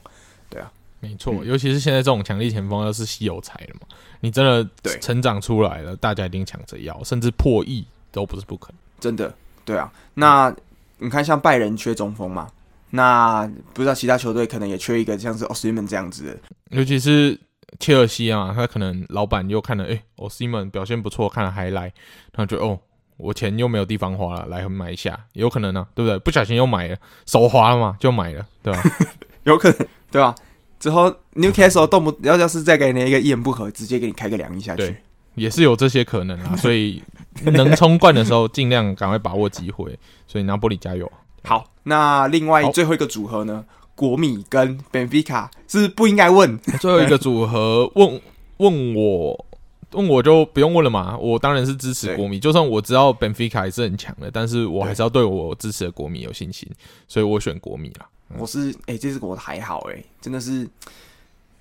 [1.03, 3.87] 没错，嗯，尤其是现在这种强力前锋又是稀有才了嘛，
[4.21, 4.67] 你真的
[5.03, 7.87] 成长出来了，大家一定抢着要，甚至破亿。
[8.15, 9.35] 都不是不可能，真的，
[9.65, 9.91] 对啊。
[10.13, 10.55] 那
[10.99, 12.47] 你看，像拜仁缺中锋嘛，
[12.91, 16.39] 那不知道其他球队可能也缺一个像是 Osimhen 这样子的，
[16.77, 17.41] 尤其是
[17.81, 21.91] 切尔西啊，他可能老板又看了，哎，Osimhen 表现不错，看了还来，
[22.35, 22.79] 他就哦，
[23.17, 26.19] 我钱又没有地方花了，来买一下，有可能呢、啊，对不对？
[26.19, 28.83] 不小心又买了，手滑了嘛，就买了，对吧？
[29.45, 30.35] 有可能，对吧？
[30.83, 34.97] 之后 Newcastle 动不，要要是再给你一个一言不合，直接给你开个两亿下去。
[35.37, 37.01] 也是有这些可能啊， 所以
[37.45, 39.97] 能冲冠的时候尽量赶快把握机会。
[40.27, 41.09] 所以拿波里加油！
[41.45, 43.65] 好，那另外最后一个组合呢？
[43.95, 46.59] 国米跟 Benfica 是不应该问。
[46.81, 48.21] 最后一个组合问
[48.57, 49.47] 问我
[49.93, 52.41] 问我就不用问了嘛，我当然是支持国米。
[52.41, 56.69] 就算我知道 Benfica 也是很强的，但是我还是要对我支持的国米有信心，
[57.07, 58.07] 所以我选国米了。
[58.39, 60.69] 我是哎、欸，这支国还好哎、欸，真的是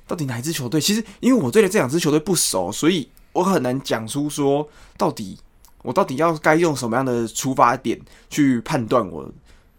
[0.08, 0.82] 到底哪一支球队？
[0.82, 3.10] 其实因为我对这两支球队不熟，所以。
[3.34, 4.68] 我很难讲出说，
[4.98, 5.40] 到底
[5.84, 7.98] 我到底要该用什么样的出发点
[8.30, 9.32] 去判断我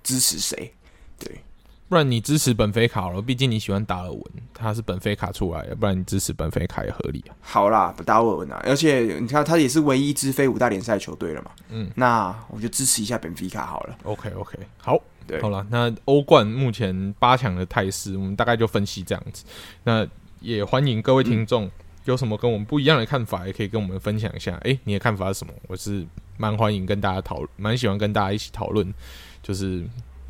[0.03, 0.73] 支持谁？
[1.19, 1.43] 对，
[1.87, 4.23] 不然你支持本菲卡了，毕竟你喜欢达尔文，
[4.55, 7.37] 他是本菲卡出来的，不然你支持本菲卡也合理啊。
[7.43, 11.51] 好啦，达尔文啊，而且你看他也是唯一一支非五大联赛球队了嘛。
[11.69, 13.99] 嗯，那我就支持一下本菲卡好了。
[14.05, 19.45] OK OK，好，对，好了，那欧冠目前八强的态势，我们大概就分析这样子。
[19.85, 20.07] 那
[20.41, 21.71] 也欢迎各位听众。
[22.05, 24.57] 有什么跟我们不一样的看法，也可以跟我们分享一下。
[24.63, 25.53] 诶，你的看法是什么？
[25.69, 26.05] 我是
[26.37, 28.93] 蛮欢迎跟大家讨，蛮喜欢跟大家一起讨论，
[29.41, 29.85] 就是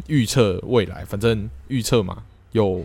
[0.06, 1.02] 预测未来。
[1.06, 2.84] 反正预测嘛，又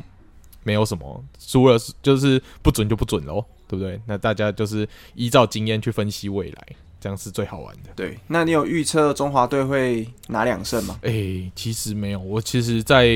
[0.63, 3.99] 没有什么输了，就是不准就不准喽，对不对？
[4.05, 6.67] 那大家就是依照经验去分析未来，
[6.99, 7.89] 这样是最好玩的。
[7.95, 10.99] 对，那你有预测中华队会拿两胜吗？
[11.01, 13.07] 诶，其实没有，我其实，在。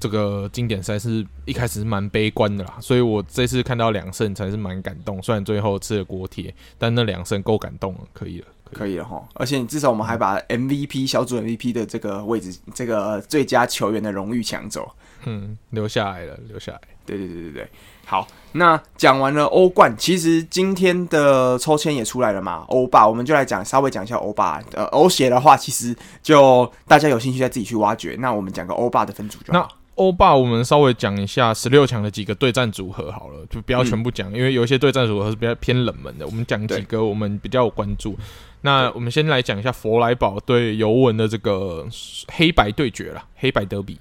[0.00, 5.22] 这个经典赛是一开始是蛮悲观的啦，所以我这次看到两胜才是蛮感动。
[5.22, 9.22] 虽然最后吃了锅贴，但那两胜够感动了，可以了，可以了哈。
[9.34, 14.90] 而且至少我们还把 MVP 小组 MVP 的这个位置，这个最佳球员的荣誉抢走，
[15.26, 16.80] 嗯，留下来了，留下来。
[17.04, 17.70] 对对对对对，
[18.10, 18.26] 好。
[18.54, 24.60] 那讲完了欧冠，其实今天的抽签也出来了嘛，欧霸，我们就来讲，稍微讲一下欧霸。
[24.72, 28.16] 呃，欧协的话，其实就大家有兴趣再自己去挖掘。
[28.18, 29.68] 那我们讲个欧霸的分组就好。
[29.94, 36.26] 欧霸，我们稍微讲一下十六强的几个对战组合好了，就不要全部讲，嗯，因为有一些对战组合是比较偏冷门的。
[36.26, 38.18] 我们讲几个我们比较有关注。
[38.62, 41.86] 那我们先来讲一下佛莱堡对尤文的这个
[42.32, 43.96] 黑白对决啦，黑白德比。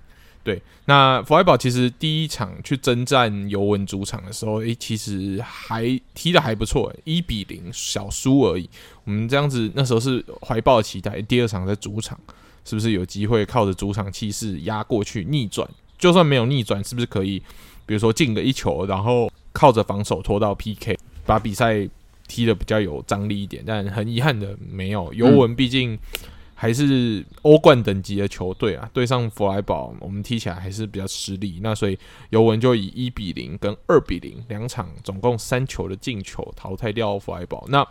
[0.49, 5.83] 对，那弗莱堡其实第一场去征战尤文主场的时候，诶、欸，其实还
[6.15, 8.67] 踢的还不错，一比零小输而已。
[9.03, 12.19] 我们这样子那时候是怀抱期待，第二场在主场
[12.65, 15.69] 是不是有机会靠着主场气势压过去逆转？
[15.99, 17.37] 就算没有逆转，是不是可以，
[17.85, 20.97] 比如说进个一球，然后靠着防守拖到 PK，
[21.27, 21.87] 把比赛
[22.27, 23.63] 踢得比较有张力一点？
[23.63, 25.13] 但很遗憾的，没有。
[25.13, 25.95] 尤文毕竟
[26.59, 31.59] 还是欧冠等级的球队啊，对上弗莱堡，我们踢起来还是比较吃力。
[31.63, 31.97] 那所以
[32.31, 37.65] 尤文就以一比零跟二比零两场总共三球的进球淘汰掉弗莱堡。
[37.69, 37.87] 那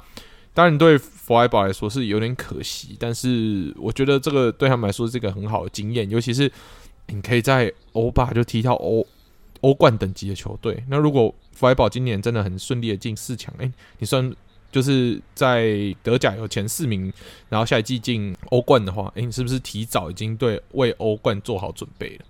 [0.53, 6.53] 当然对弗莱堡来说是有点可惜，但是我觉得这个对他们来说是一个很好的经验，尤其是。
[7.11, 9.07] 你可以在欧霸就踢到欧
[9.63, 10.85] 欧冠等级的球队。
[10.89, 14.31] 那如果弗莱堡今年真的很顺利的进四强，诶，你算
[14.71, 17.13] 就是在德甲有前四名，
[17.49, 22.25] 然后下一季进欧冠的话，诶，你是不是提早已经对为欧冠做好准备了？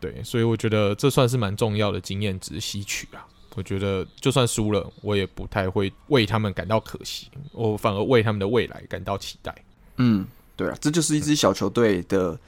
[0.00, 3.26] 对，所以我觉得这算是蛮重要的经验值吸取啊。
[3.54, 9.54] 我觉得就算输了，我也不太会为他们感到可惜，我反而为他们的未来感到期待。
[9.96, 10.26] 嗯，
[10.56, 12.38] 对啊，这就是一支小球队的。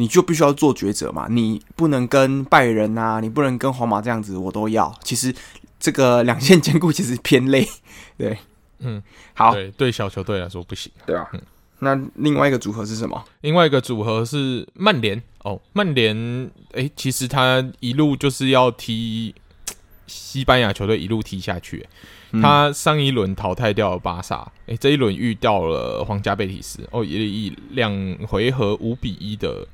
[0.00, 4.96] 你就必须要做抉择嘛，你不能跟拜仁啊，你不能跟皇马这样子，我都要。
[5.02, 5.34] 其实
[5.80, 7.68] 这个两线兼顾其实偏累，
[8.16, 8.38] 对，
[8.80, 9.02] 嗯，
[9.34, 11.40] 好，对，对小球队来说不行，对啊，嗯，
[11.80, 13.24] 那另外一个组合是什么？
[13.40, 19.34] 另外一个组合是曼联哦，曼联，诶，其实他一路就是要踢
[20.06, 21.86] 西班牙球队，一路踢下去。
[22.42, 29.66] 他上一轮淘汰掉了巴萨，诶，这一轮遇到了皇家贝蒂斯，哦，也以两回合五比一的。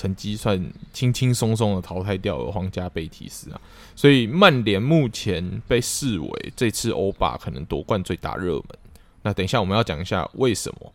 [0.00, 0.58] 成绩算
[0.94, 3.60] 轻轻松松的淘汰掉了皇家贝蒂斯啊，
[3.94, 8.64] 所以曼联目前被视为这次欧霸可能夺冠最大热门。
[9.20, 10.90] 那等一下我们要讲一下为什么？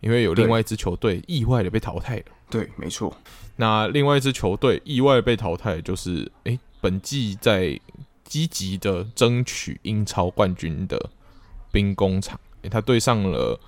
[0.00, 2.24] 因为有另外一支球队意外的被淘汰了。
[2.50, 3.16] 对，没错。
[3.56, 7.80] 那另外一支球队意外被淘汰，就是诶、欸，本季在
[8.24, 11.08] 积极的争取英超冠军的
[11.72, 13.58] 兵工厂，诶、欸，他对上了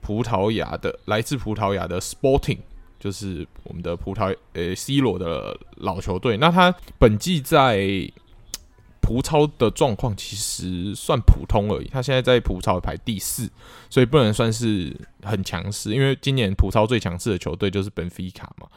[0.00, 2.58] 葡萄牙的来自葡萄牙的 Sporting，
[2.98, 6.36] 就是我们的葡萄呃、欸、C 罗的老球队。
[6.36, 8.10] 那他本季在
[9.00, 13.50] 葡超的状况其实算普通而已，他现在在葡超排第四，
[13.88, 15.94] 所以不能算是很强势。
[15.94, 18.68] 因为今年葡超最强势的球队就是本菲卡嘛。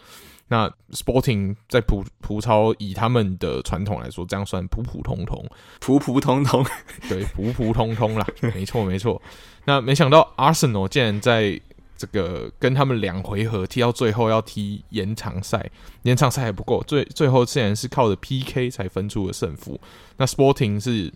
[0.48, 5.46] 那 Sporting 在葡葡超以他们的传统来说，这样算普普通通，
[5.80, 6.66] 普普通通，
[7.08, 9.22] 对，普普通通啦，没错没错。
[9.64, 11.58] 那没想到 Arsenal 竟然在
[12.02, 15.70] 这个跟他们两回合踢到最后要踢延长赛，
[16.02, 19.80] 延长赛还不够，最最后竟然是靠着 PK 才分出了胜负。
[20.18, 21.14] 那 Sporting 是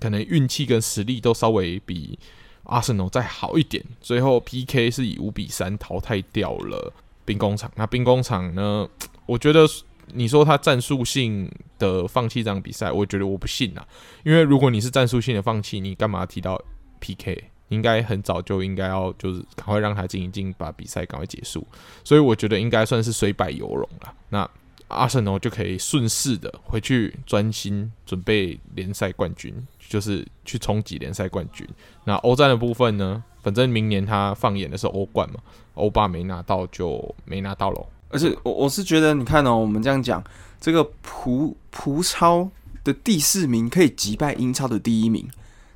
[0.00, 2.18] 可能运气跟实力都稍微比
[2.64, 6.94] Arsenal 再好一点，最后 PK 是以五比三淘汰掉了。
[7.26, 8.88] 兵工厂，那兵工厂呢？
[9.26, 9.66] 我觉得
[10.14, 13.86] 你说他战术性的放弃这场比赛，我觉得我不信啊。
[14.24, 16.58] 因为如果你是战术性的放弃，你干嘛提到
[17.00, 17.50] PK？
[17.74, 21.66] 应该很早就应该要就是赶快让他进一进，把比赛赶快结束。
[22.04, 24.14] 所以我觉得应该算是虽败犹荣了。
[24.28, 24.48] 那
[24.88, 29.52] 阿森纳就可以顺势的回去专心准备联赛冠军，
[29.88, 31.66] 就是去冲击联赛冠军。
[32.04, 33.22] 那欧战的部分呢？
[33.42, 35.40] 反正明年他放眼的是欧冠嘛，
[35.74, 37.86] 欧霸没拿到就没拿到喽。
[38.08, 40.22] 而且我我是觉得，你看哦，我们这样讲，
[40.60, 42.48] 这个葡葡超
[42.84, 45.28] 的第四名可以击败英超的第一名，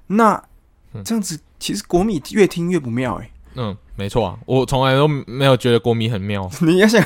[0.07, 0.42] 那
[1.05, 3.30] 这样子其实国米越听越不妙哎。
[3.54, 6.50] 嗯，没错啊，我从来都没有觉得国米很妙。
[6.61, 7.04] 你要想，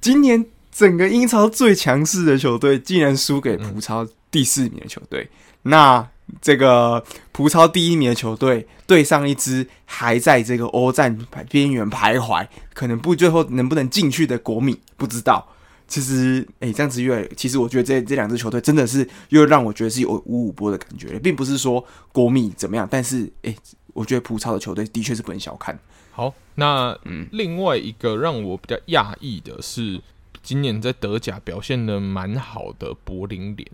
[0.00, 5.28] 今年整个英超最强势的球队竟然输给葡超第四名的球队，
[5.64, 6.08] 嗯、那。
[6.40, 11.14] 这个葡超第一名的球队对上一支还在这个欧战
[11.50, 15.46] 边缘徘徊，可能不最后能不能进去的国米不知道。
[15.86, 17.28] 其实，哎，这样子越……
[17.36, 23.54] 其实我觉得这这两支球队真的是又让我觉得是有五五波的感觉，并不是说国米怎么样，但是，哎，
[23.92, 25.78] 我觉得葡超的球队的确是不能小看。
[26.10, 30.00] 好，那嗯，另外一个让我比较讶异的是，
[30.42, 33.68] 今年在德甲表现的蛮好的柏林联。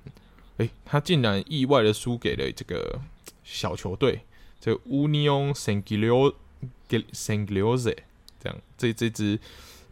[0.59, 3.01] 诶，他竟然意外的输给了这个
[3.45, 4.23] 小球队，
[4.61, 7.97] 这个 Union Saint-Gilloise
[8.41, 9.39] 这样，这这支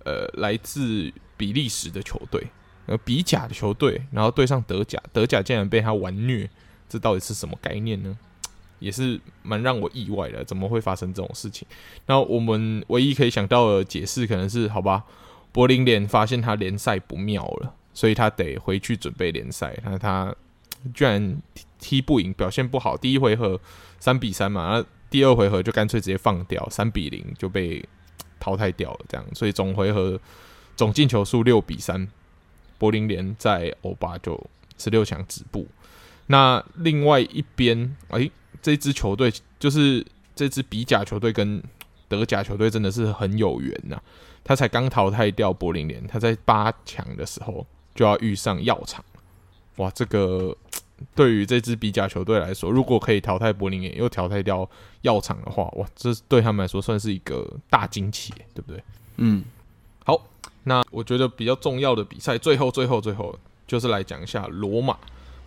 [0.05, 2.49] 呃来自比利时的球队，
[2.87, 6.51] 呃比甲的球队，然后对上德甲，德甲竟然被他完虐，
[6.89, 8.19] 这到底是什么概念呢？
[8.79, 11.67] 也是蛮让我意外的，怎么会发生这种事情？
[12.07, 15.05] 那我们唯一可以想到的解释可能是，好吧，
[15.53, 20.35] 柏林联发现他联赛不妙了，所以他得回去准备联赛，那他。
[20.95, 21.43] 居然
[21.81, 22.97] 踢不赢，表现不好。
[22.97, 23.61] 第一回合
[23.99, 27.85] 三比三嘛，那第二回合就干脆直接放掉，三比零就被
[28.39, 29.01] 淘汰掉了。
[29.09, 30.21] 这样，所以总回合
[30.77, 32.07] 总进球数六比三，
[32.79, 34.41] 柏林联在欧霸就
[34.79, 35.67] 十六强止步。
[36.29, 38.31] 那另外一边，哎、
[38.67, 40.05] 这支球队就是
[40.35, 41.63] 这支比甲球队跟
[42.09, 43.97] 德甲球队真的是很有缘呐。
[44.43, 47.65] 他才刚淘汰掉柏林联，他在八强的时候
[47.95, 49.05] 就要遇上药厂。
[49.77, 50.57] 哇，这个
[51.15, 54.69] 对于这支比甲球队来说，如果可以淘汰柏林联，又淘汰掉
[55.03, 58.83] 药厂的话，哇，这对他们来说算是一个大惊喜，对不对？
[59.19, 59.45] 嗯，
[60.05, 60.21] 好，
[60.65, 64.99] 那我觉得比较重要的比赛，最后、最后、最后，就是来讲一下罗马，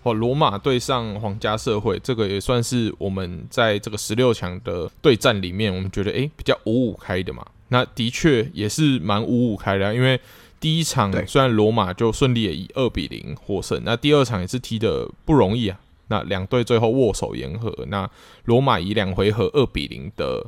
[0.04, 7.46] 或罗马对上皇家社会，这个也算是我们在这个十六强的对战里面，我们觉得诶比较五五开的嘛。
[7.70, 10.20] 那的确也是蛮五五开的，因为。
[10.62, 15.80] 第一场虽然罗马就顺利的以二比零获胜，那第二场也是踢得不容易啊。
[16.10, 18.12] 那两队最后握手言和，那
[18.44, 20.46] 罗马以两回合二比零的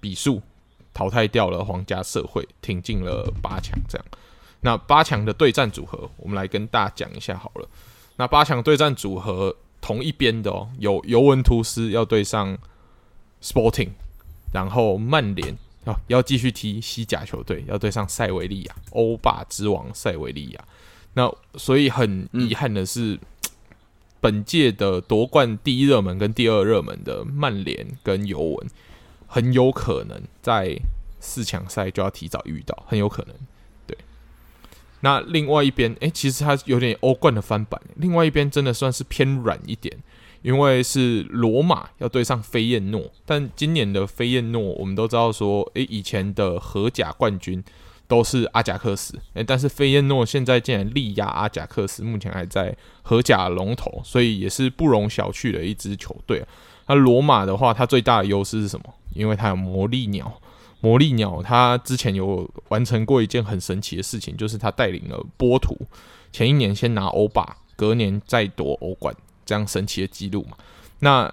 [0.00, 0.42] 比数
[0.92, 3.78] 淘汰掉了皇家社会，挺进了八强。
[3.88, 4.04] 这样，
[4.62, 7.68] 那八强的对战组合，我们来跟大家讲一下好了。
[8.16, 12.56] 那八强对战组合同一边的哦，有尤文图斯要对上
[13.42, 13.90] Sporting，
[14.52, 15.56] 然后曼联。
[15.86, 20.64] 哦，要继续踢西甲球队，要对上塞维利亚，欧霸之王塞维利亚。
[21.12, 23.20] 那所以很遗憾的是，嗯、
[24.18, 28.66] 本届的夺冠第一热门跟第二热门的曼联跟尤文，
[29.26, 30.74] 很有可能在
[31.20, 33.34] 四强赛就要提早遇到，很有可能。
[35.04, 39.94] 那另外一边，诶、其实它有点欧冠的翻版，另外一边真的算是偏软一点。
[40.40, 47.64] 因为是罗马要对上菲燕诺，但今年的菲燕诺我们都知道说，诶，以前的荷甲冠军
[48.06, 56.44] 都是阿贾克斯，诶，但是菲耶诺现在竟然力压阿贾克斯，目前还在荷甲龙头，所以也是不容小觑的一支球队。
[56.88, 58.84] 那罗马的话，它最大的优势是什么？
[59.14, 60.30] 因为它有魔力鸟，
[60.84, 65.74] 魔力鸟他之前有完成过一件很神奇的事情，就是他带领了波图
[66.30, 69.16] 前一年先拿欧霸，隔年再夺欧冠，
[69.46, 70.58] 这样神奇的记录嘛。
[70.98, 71.32] 那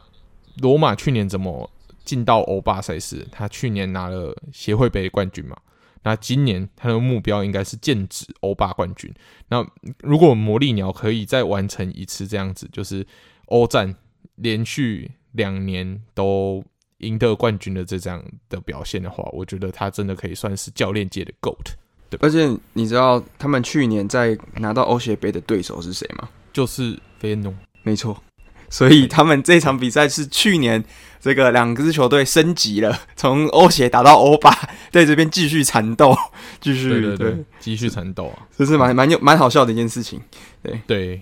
[0.62, 1.70] 罗马去年怎么
[2.06, 3.28] 进到欧霸赛事？
[3.30, 5.58] 他去年拿了协会杯冠军嘛。
[6.04, 9.14] 那今年他的目标应该是剑指欧霸冠军。
[9.50, 9.68] 那
[10.00, 13.06] 如果魔力鸟可以再完成一次这样子，就是
[13.48, 13.94] 欧战
[14.36, 16.64] 连续两年都
[17.02, 21.74] 赢得冠军的这样的表现的话，我觉得他真的可以算是教练界的 GOAT。
[22.10, 26.30] 对，而且你知道他们去年在拿到欧协杯的对手是谁吗？
[26.52, 27.54] 就是费耶诺。
[27.84, 28.22] 没错。
[28.70, 30.82] 所以他们这场比赛是去年
[31.20, 34.50] 这个两支球队升级了，从欧协打到欧巴，
[34.90, 36.16] 在这边继续缠斗，
[36.62, 40.22] 继续对对对，继续缠斗啊，这是蛮蛮有蛮好笑的一件事情。
[40.64, 41.22] 对对，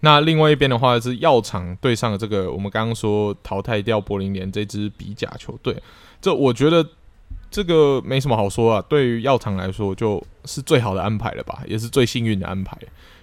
[0.00, 5.76] 那另外一边的话是药厂对上了这个我们刚刚说淘汰掉柏林联这支比甲球队，
[6.20, 6.86] 这我觉得
[7.50, 8.84] 这个没什么好说啊。
[8.88, 12.76] 对于药厂来说，就是最好的安排了吧，也是最幸运的安排，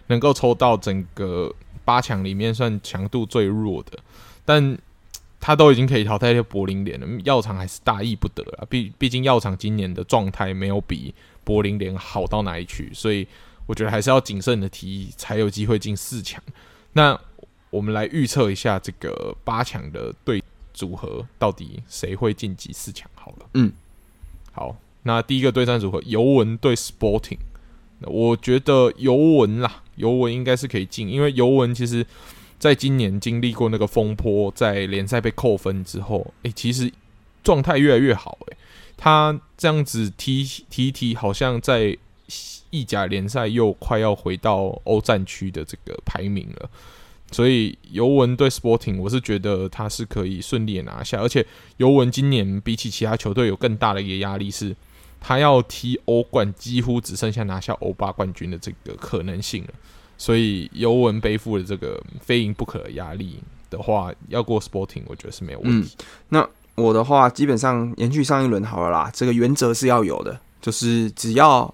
[0.08, 1.54] 能够抽到整个。
[1.86, 4.00] 八强里面算强度最弱的，
[4.46, 4.78] 但
[5.42, 8.64] 他都已经可以淘汰掉柏林联了，药厂还是大意不得啊。
[8.70, 11.14] 毕毕竟药厂今年的状态没有比
[11.44, 13.28] 柏林联好到哪里去，所以
[13.66, 16.42] 我觉得还是要谨慎的提，才有机会进四强。
[16.94, 17.20] 那
[17.70, 20.44] 我们来预测一下这个八强的对
[20.74, 23.10] 组合，到底谁会晋级四强？
[23.16, 23.72] 好了，嗯，
[24.52, 27.40] 好，那第一个对战组合，尤文对 Sporting。
[28.02, 32.06] 我觉得尤文啦，尤文应该是可以进，因为尤文其实
[32.60, 36.92] 在今年经历过那个风波，在联赛被扣分之后，诶、欸，其实
[37.44, 38.52] 状态越来越好、欸。
[38.52, 38.58] 诶，
[38.98, 41.98] 他这样子踢踢踢，好像在
[42.74, 46.70] 意甲联赛又快要回到欧战区的这个排名了。
[47.32, 51.46] 所以尤文对 Sporting，我是觉得他是可以顺利的拿下，而且
[51.78, 54.76] 尤文今年比起其他球队有更大的一个压力是。
[55.26, 59.70] 他要踢欧冠，几乎只剩下拿下欧霸冠军的这个可能性了。
[60.18, 65.96] 所以尤文背负了这个非赢不可的压力的话，要过 Sporting，我觉得是没有问题。
[66.28, 66.46] 那
[66.76, 69.10] 我的话，基本上延续上一轮好了啦。
[69.14, 71.74] 这个原则是要有的，就是只要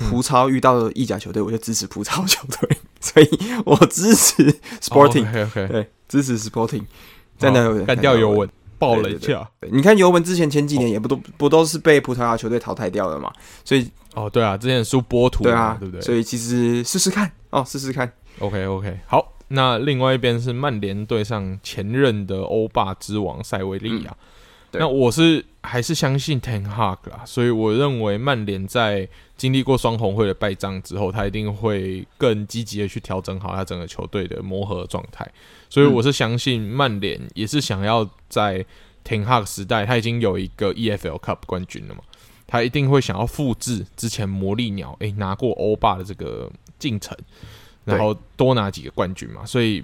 [0.00, 2.78] 葡超遇到意甲球队，我就支持葡超球队。
[3.00, 3.28] 所以
[3.64, 5.68] 我支持 Sporting，哦，okay, okay.
[5.68, 6.84] 对，支持 Sporting，
[7.38, 8.48] 真的干掉尤文。
[8.78, 13.30] 爆了一下，你看尤文之前前几年也不都不都是被葡萄牙球队淘汰掉了嘛？
[13.62, 16.00] 所以哦，对啊，之前输波图，对啊，对不对？
[16.00, 18.10] 所以其实试试看哦，试试看。
[18.38, 24.10] OK OK，好，那另外一边是曼联对上前任的欧霸之王塞维利亚。
[24.10, 24.26] 嗯
[24.72, 29.06] 那我是还是相信 Ten Hag 啦，所以我认为曼联在
[29.40, 35.26] 经历过双红会的败仗之后，他一定会更积极的去调整好他整个球队的磨合状态。
[35.70, 38.62] 所以我是相信曼联也是想要在
[39.02, 42.02] Ten Hag 时代，他已经有一个 EFL Cup 冠军了嘛，
[42.46, 47.16] 他一定会想要复制之前魔力鸟诶、拿过欧霸的这个进程，
[47.86, 49.82] 然后多拿几个冠军嘛，所以。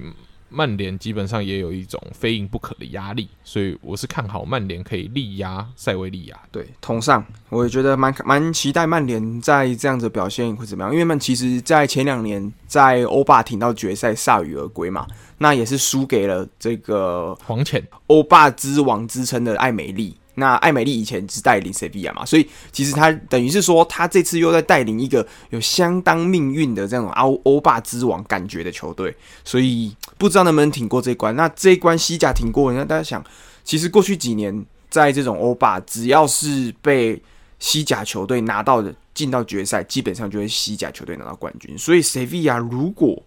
[0.49, 6.39] 曼联基本上也有一种非赢不可的压力，所以我是看好曼联可以力压塞维利亚。
[6.51, 15.07] 对，同上，我也觉得蛮蛮期待曼联在这样子表现会怎么样，因为曼其实在前两年在欧霸挺到决赛铩羽而归嘛，
[15.39, 20.17] 那也是输给了这个黄潜欧霸之王之称的艾美丽。
[20.39, 31.35] 那艾美丽以前是带领塞维亚嘛，所以其实他等于是说，他这次又在带领一个有相当命运的这种欧欧霸之王感觉的球队，所以不知道能不能挺过这一关。
[31.37, 33.25] 那这一关西甲挺过，那大家想，
[33.65, 37.23] 其实过去几年在这种欧霸，只要是被
[37.59, 41.77] 西甲球队拿到的进到决赛，基本上就会西甲球队拿到冠军。
[41.77, 43.23] 所以塞维亚如果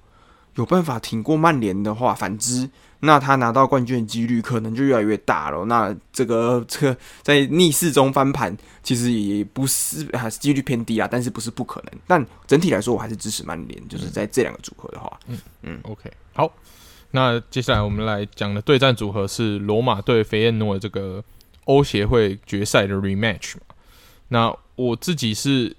[0.56, 2.70] 有办法挺过曼联的话，反之。
[3.02, 5.64] 那他拿到冠军的几率可能就越来越大了。
[5.64, 11.94] 那这个 这个在逆势中翻盘，其实也不是还是几率偏低啊，但是不是不可能。
[12.06, 13.88] 但整体来说，我还是支持曼联。
[13.88, 16.52] 就是在这两个组合的话，嗯嗯，OK，好。
[17.12, 21.24] 那接下来我们来讲的对战组合是罗马对菲耶诺这个
[21.66, 23.76] 欧协会决赛的 rematch 嘛。
[24.30, 25.76] 那我自己是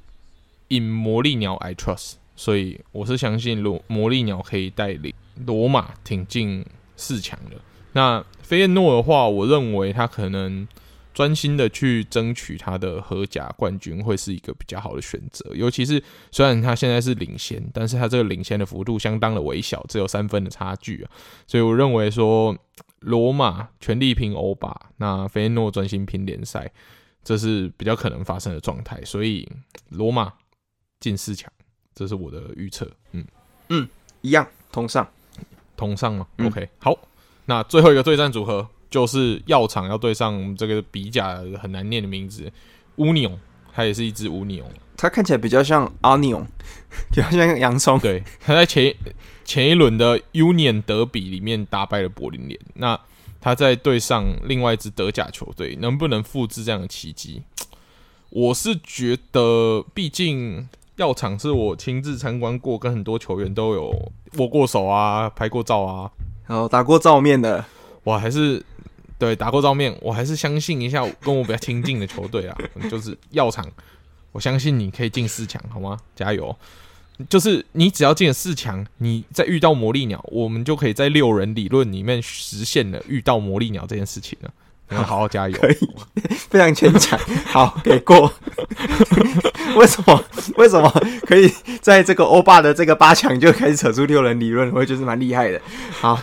[0.69, 5.13] 引魔力鸟 I trust，所以我是相信罗魔力鸟可以带领
[5.47, 6.65] 罗马挺进。
[7.03, 7.57] 四强的
[7.95, 10.69] 那菲耶诺的话，我认为他可能
[11.13, 15.55] 专心的去争取他的荷甲冠军，会是一个比较好的选择。
[15.55, 21.11] 尤其是虽然他现在是领先，但是他这个领先的幅度相当的微小，只有三分的差距啊。
[21.47, 22.57] 所以我认为说，
[23.01, 26.71] 罗马全力拼欧霸，那菲耶诺专心拼联赛，
[27.23, 29.03] 这是比较可能发生的状态。
[29.05, 29.49] 所以
[29.89, 30.33] 罗马
[31.01, 31.53] 进四强，
[31.95, 32.91] 这是我的预测。
[33.13, 33.25] 嗯
[33.69, 33.89] 嗯，
[34.21, 35.07] 一样同上。
[35.77, 36.95] 同上吗、嗯、？OK，好，
[37.47, 42.53] 那最后一个对战组合就是药厂要对上这个比甲很难念的名字
[42.97, 43.39] 乌牛，
[43.73, 44.65] 它也是一只乌牛。
[44.97, 46.45] 它看起来比较像 onion，
[47.11, 47.99] 比较像洋葱。
[47.99, 48.95] 对，他在前
[49.45, 52.61] 前一轮的 Union 德比里面打败了柏林联。
[52.75, 53.01] 那
[53.41, 57.43] 他在对上另外一支德甲球队，能不能复制这样的奇迹？
[58.29, 66.11] 我是觉得，毕竟药厂是我亲自参观过，跟很多球员都有握过手啊，拍过照啊，
[66.47, 67.65] 然后打过照面的。
[68.05, 68.63] 我还是
[69.19, 72.57] 对打过照面，我还是相信一下 跟我比较亲近的球队啊，
[72.91, 73.67] 就是药厂。
[74.33, 75.99] 我相信你可以进四强，好吗？
[76.15, 76.57] 加油！
[77.29, 84.51] 就是你只要进了四强，你再遇到魔力鸟，我们就可以在六人理论里面实现了遇到魔力鸟这件事情了。
[84.97, 85.77] 好好加油，可以，
[86.49, 87.19] 非常牵强。
[87.47, 88.33] 好，给过。
[89.77, 90.25] 为什么？
[90.57, 90.91] 为什么
[91.27, 94.71] 可以在这个欧巴的这个八强就开始扯出六人理论？
[94.73, 95.61] 我觉得是蛮厉害的。
[95.93, 96.21] 好，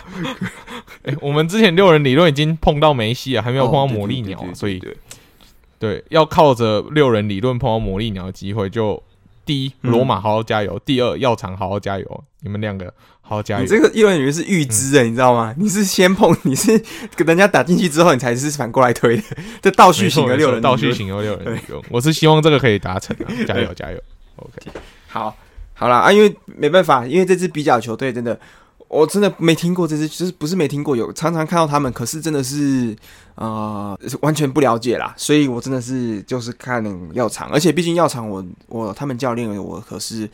[1.02, 4.82] 哎、欸，我们之前六人理论已经碰到梅西了，还没有碰到魔力鸟，所以。
[5.80, 9.00] 对，要靠着六人理论碰到魔力鸟的机会，就
[9.44, 12.24] 第一，罗马好好加油；嗯、第二，药厂好好加油。
[12.40, 12.92] 你们两个
[13.28, 13.62] 好好加油。
[13.62, 15.54] 你这个六人理论是预知的，嗯、你知道吗？
[15.58, 16.82] 你是先碰，你是
[17.14, 19.22] 跟人家打进去之后，你才是反过来推的。
[19.60, 21.60] 这倒叙型的六人，倒叙型的六人。
[21.90, 23.28] 我是希望这个可以达成啊！
[23.46, 24.00] 加油，加油
[24.36, 24.70] ！OK，
[25.06, 25.36] 好，
[25.74, 28.38] 好啦啊，因为没办法，因为这支比较球队真的。
[28.88, 32.96] 我真的没听过这支，就是不是没听过，有常常看到他们，可是真的是
[33.34, 40.26] 呃完全不了解啦，所以我真的是就是看药厂，而且毕竟药厂我我他们教练我可是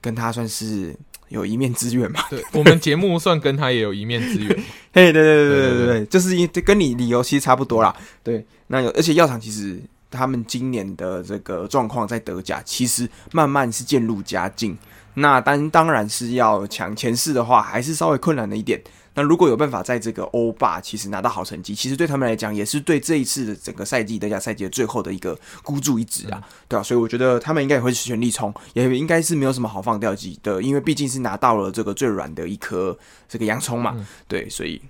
[0.00, 0.92] 跟他算是
[1.30, 4.48] 有一面之缘嘛，对，我们节目算跟他也有一面之缘，
[4.92, 14.76] 嘿，对对对对对对对，就是因跟你理由其实差不多啦，对，那有而且药厂其实他们今年的这个状况在德甲其实慢慢是渐入佳境。
[15.14, 18.80] 那当当然是要抢前四的话，还是稍微困难了一点。
[19.20, 32.98] 那如果有办法在这个欧霸其实拿到好成绩，其实对他们来讲也是对这一次的整个赛季德甲赛季的最后的一个孤注一掷啊，对啊，所以我觉得他们应该也会全力冲，也应该是没有什么好放掉的，因为毕竟是拿到了这个最软的一颗
[33.28, 33.94] 这个洋葱嘛，
[34.26, 34.80] 对，所以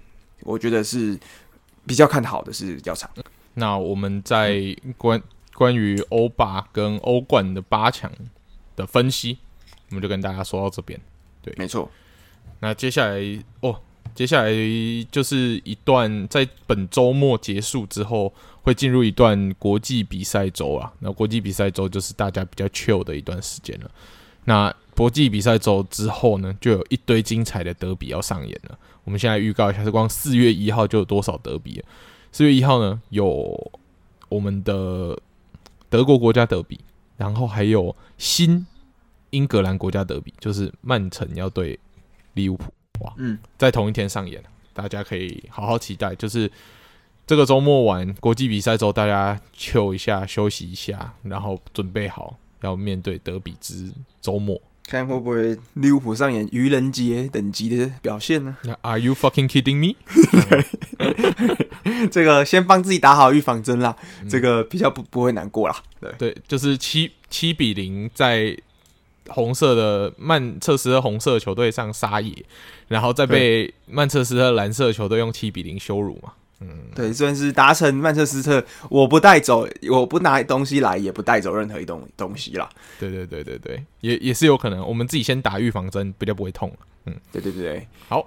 [0.42, 1.18] 我觉得是
[1.84, 3.10] 比较看好的是药厂。
[3.54, 5.20] 那我们在关
[5.54, 8.10] 关于欧霸跟欧冠的八强
[8.76, 9.38] 的分析。
[9.90, 11.00] 我们就跟大家说到这边，
[11.42, 11.90] 对，没错。
[12.60, 13.18] 那接下来
[13.58, 13.82] 哦，
[14.14, 14.50] 接下来
[15.10, 18.32] 就是一段在本周末结束之后，
[18.62, 20.92] 会进入一段国际比赛周啊。
[20.98, 23.90] 那国际比赛周就是大家比较 chill 的一段时间了。
[24.44, 28.78] 那国际比赛周之后呢，就有一堆精彩的德比要上演了。
[29.04, 31.82] 我们现在预告一下，是光四月一号就有多少德比？
[32.32, 33.72] 四月一号呢，有
[34.28, 35.18] 我们的
[35.88, 36.78] 德国国家德比，
[37.16, 38.66] 然后还有新。
[39.32, 41.78] 英格兰国家德比就是曼城要对
[42.34, 42.64] 利物浦，
[43.00, 44.42] 哇，嗯，在同一天上演，
[44.72, 46.14] 大家可以好好期待。
[46.14, 46.50] 就是
[47.26, 53.90] 这个周末完国际比赛之后，大家休一下，休息一下，然后准备好要面对德比之
[54.20, 59.96] 周末，看会不会利物浦上演愚人节等级的表现呢？Are you fucking kidding me？
[62.10, 65.82] 这个先帮自己打好预防针啦，嗯、这个比较不不会难过啦。
[66.00, 68.56] 对对，就是七七比零在。
[69.28, 72.34] 红色的曼彻斯特红色球队上撒野，
[72.88, 76.32] 然后再被曼彻斯特蓝色球队用七比零羞辱嘛？
[76.60, 82.68] 嗯，对，算是达成曼彻斯特我不带走，我不拿东西来，也不带走任何一东东西啦。
[82.98, 86.70] 对对对对对，也也是有可能，我们自己先打预防针，比较不会痛。
[87.06, 88.26] 嗯，对对对，好，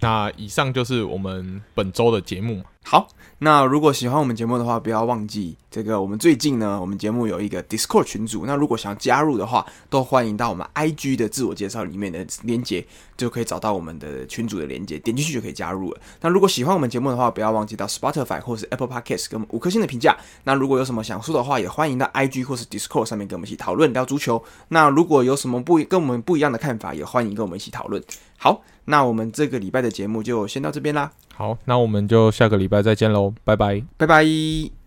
[0.00, 2.62] 那以上就是我们本周的节目。
[2.84, 3.08] 好。
[3.42, 5.98] 那如果喜欢我们节目的话，不要忘记这个。
[5.98, 8.44] 我们最近呢，我们节目有一个 Discord 群组。
[8.44, 16.00] 那如果想要加入的话，都欢迎到我们 IG 的自我介绍里面的链接，就可以找到我们的群组的链接，点进去就可以加入了。
[16.20, 20.14] 那如果喜欢我们节目的话，不要忘记到 Spotify 或是 Apple Podcast 给我们五颗星的评价。
[20.44, 24.44] 那如果有什么想说的话，也欢迎到 IG 或是 Discord 上面跟我们一起讨论聊足球。
[24.68, 28.04] 那如果有什么不跟我们不一样的看法，也欢迎跟我们一起讨论。
[28.36, 31.10] 好，那我们这个礼拜的节目就先到这边啦。
[31.40, 34.79] 好，那我们就下个礼拜再见喽，拜拜，拜拜。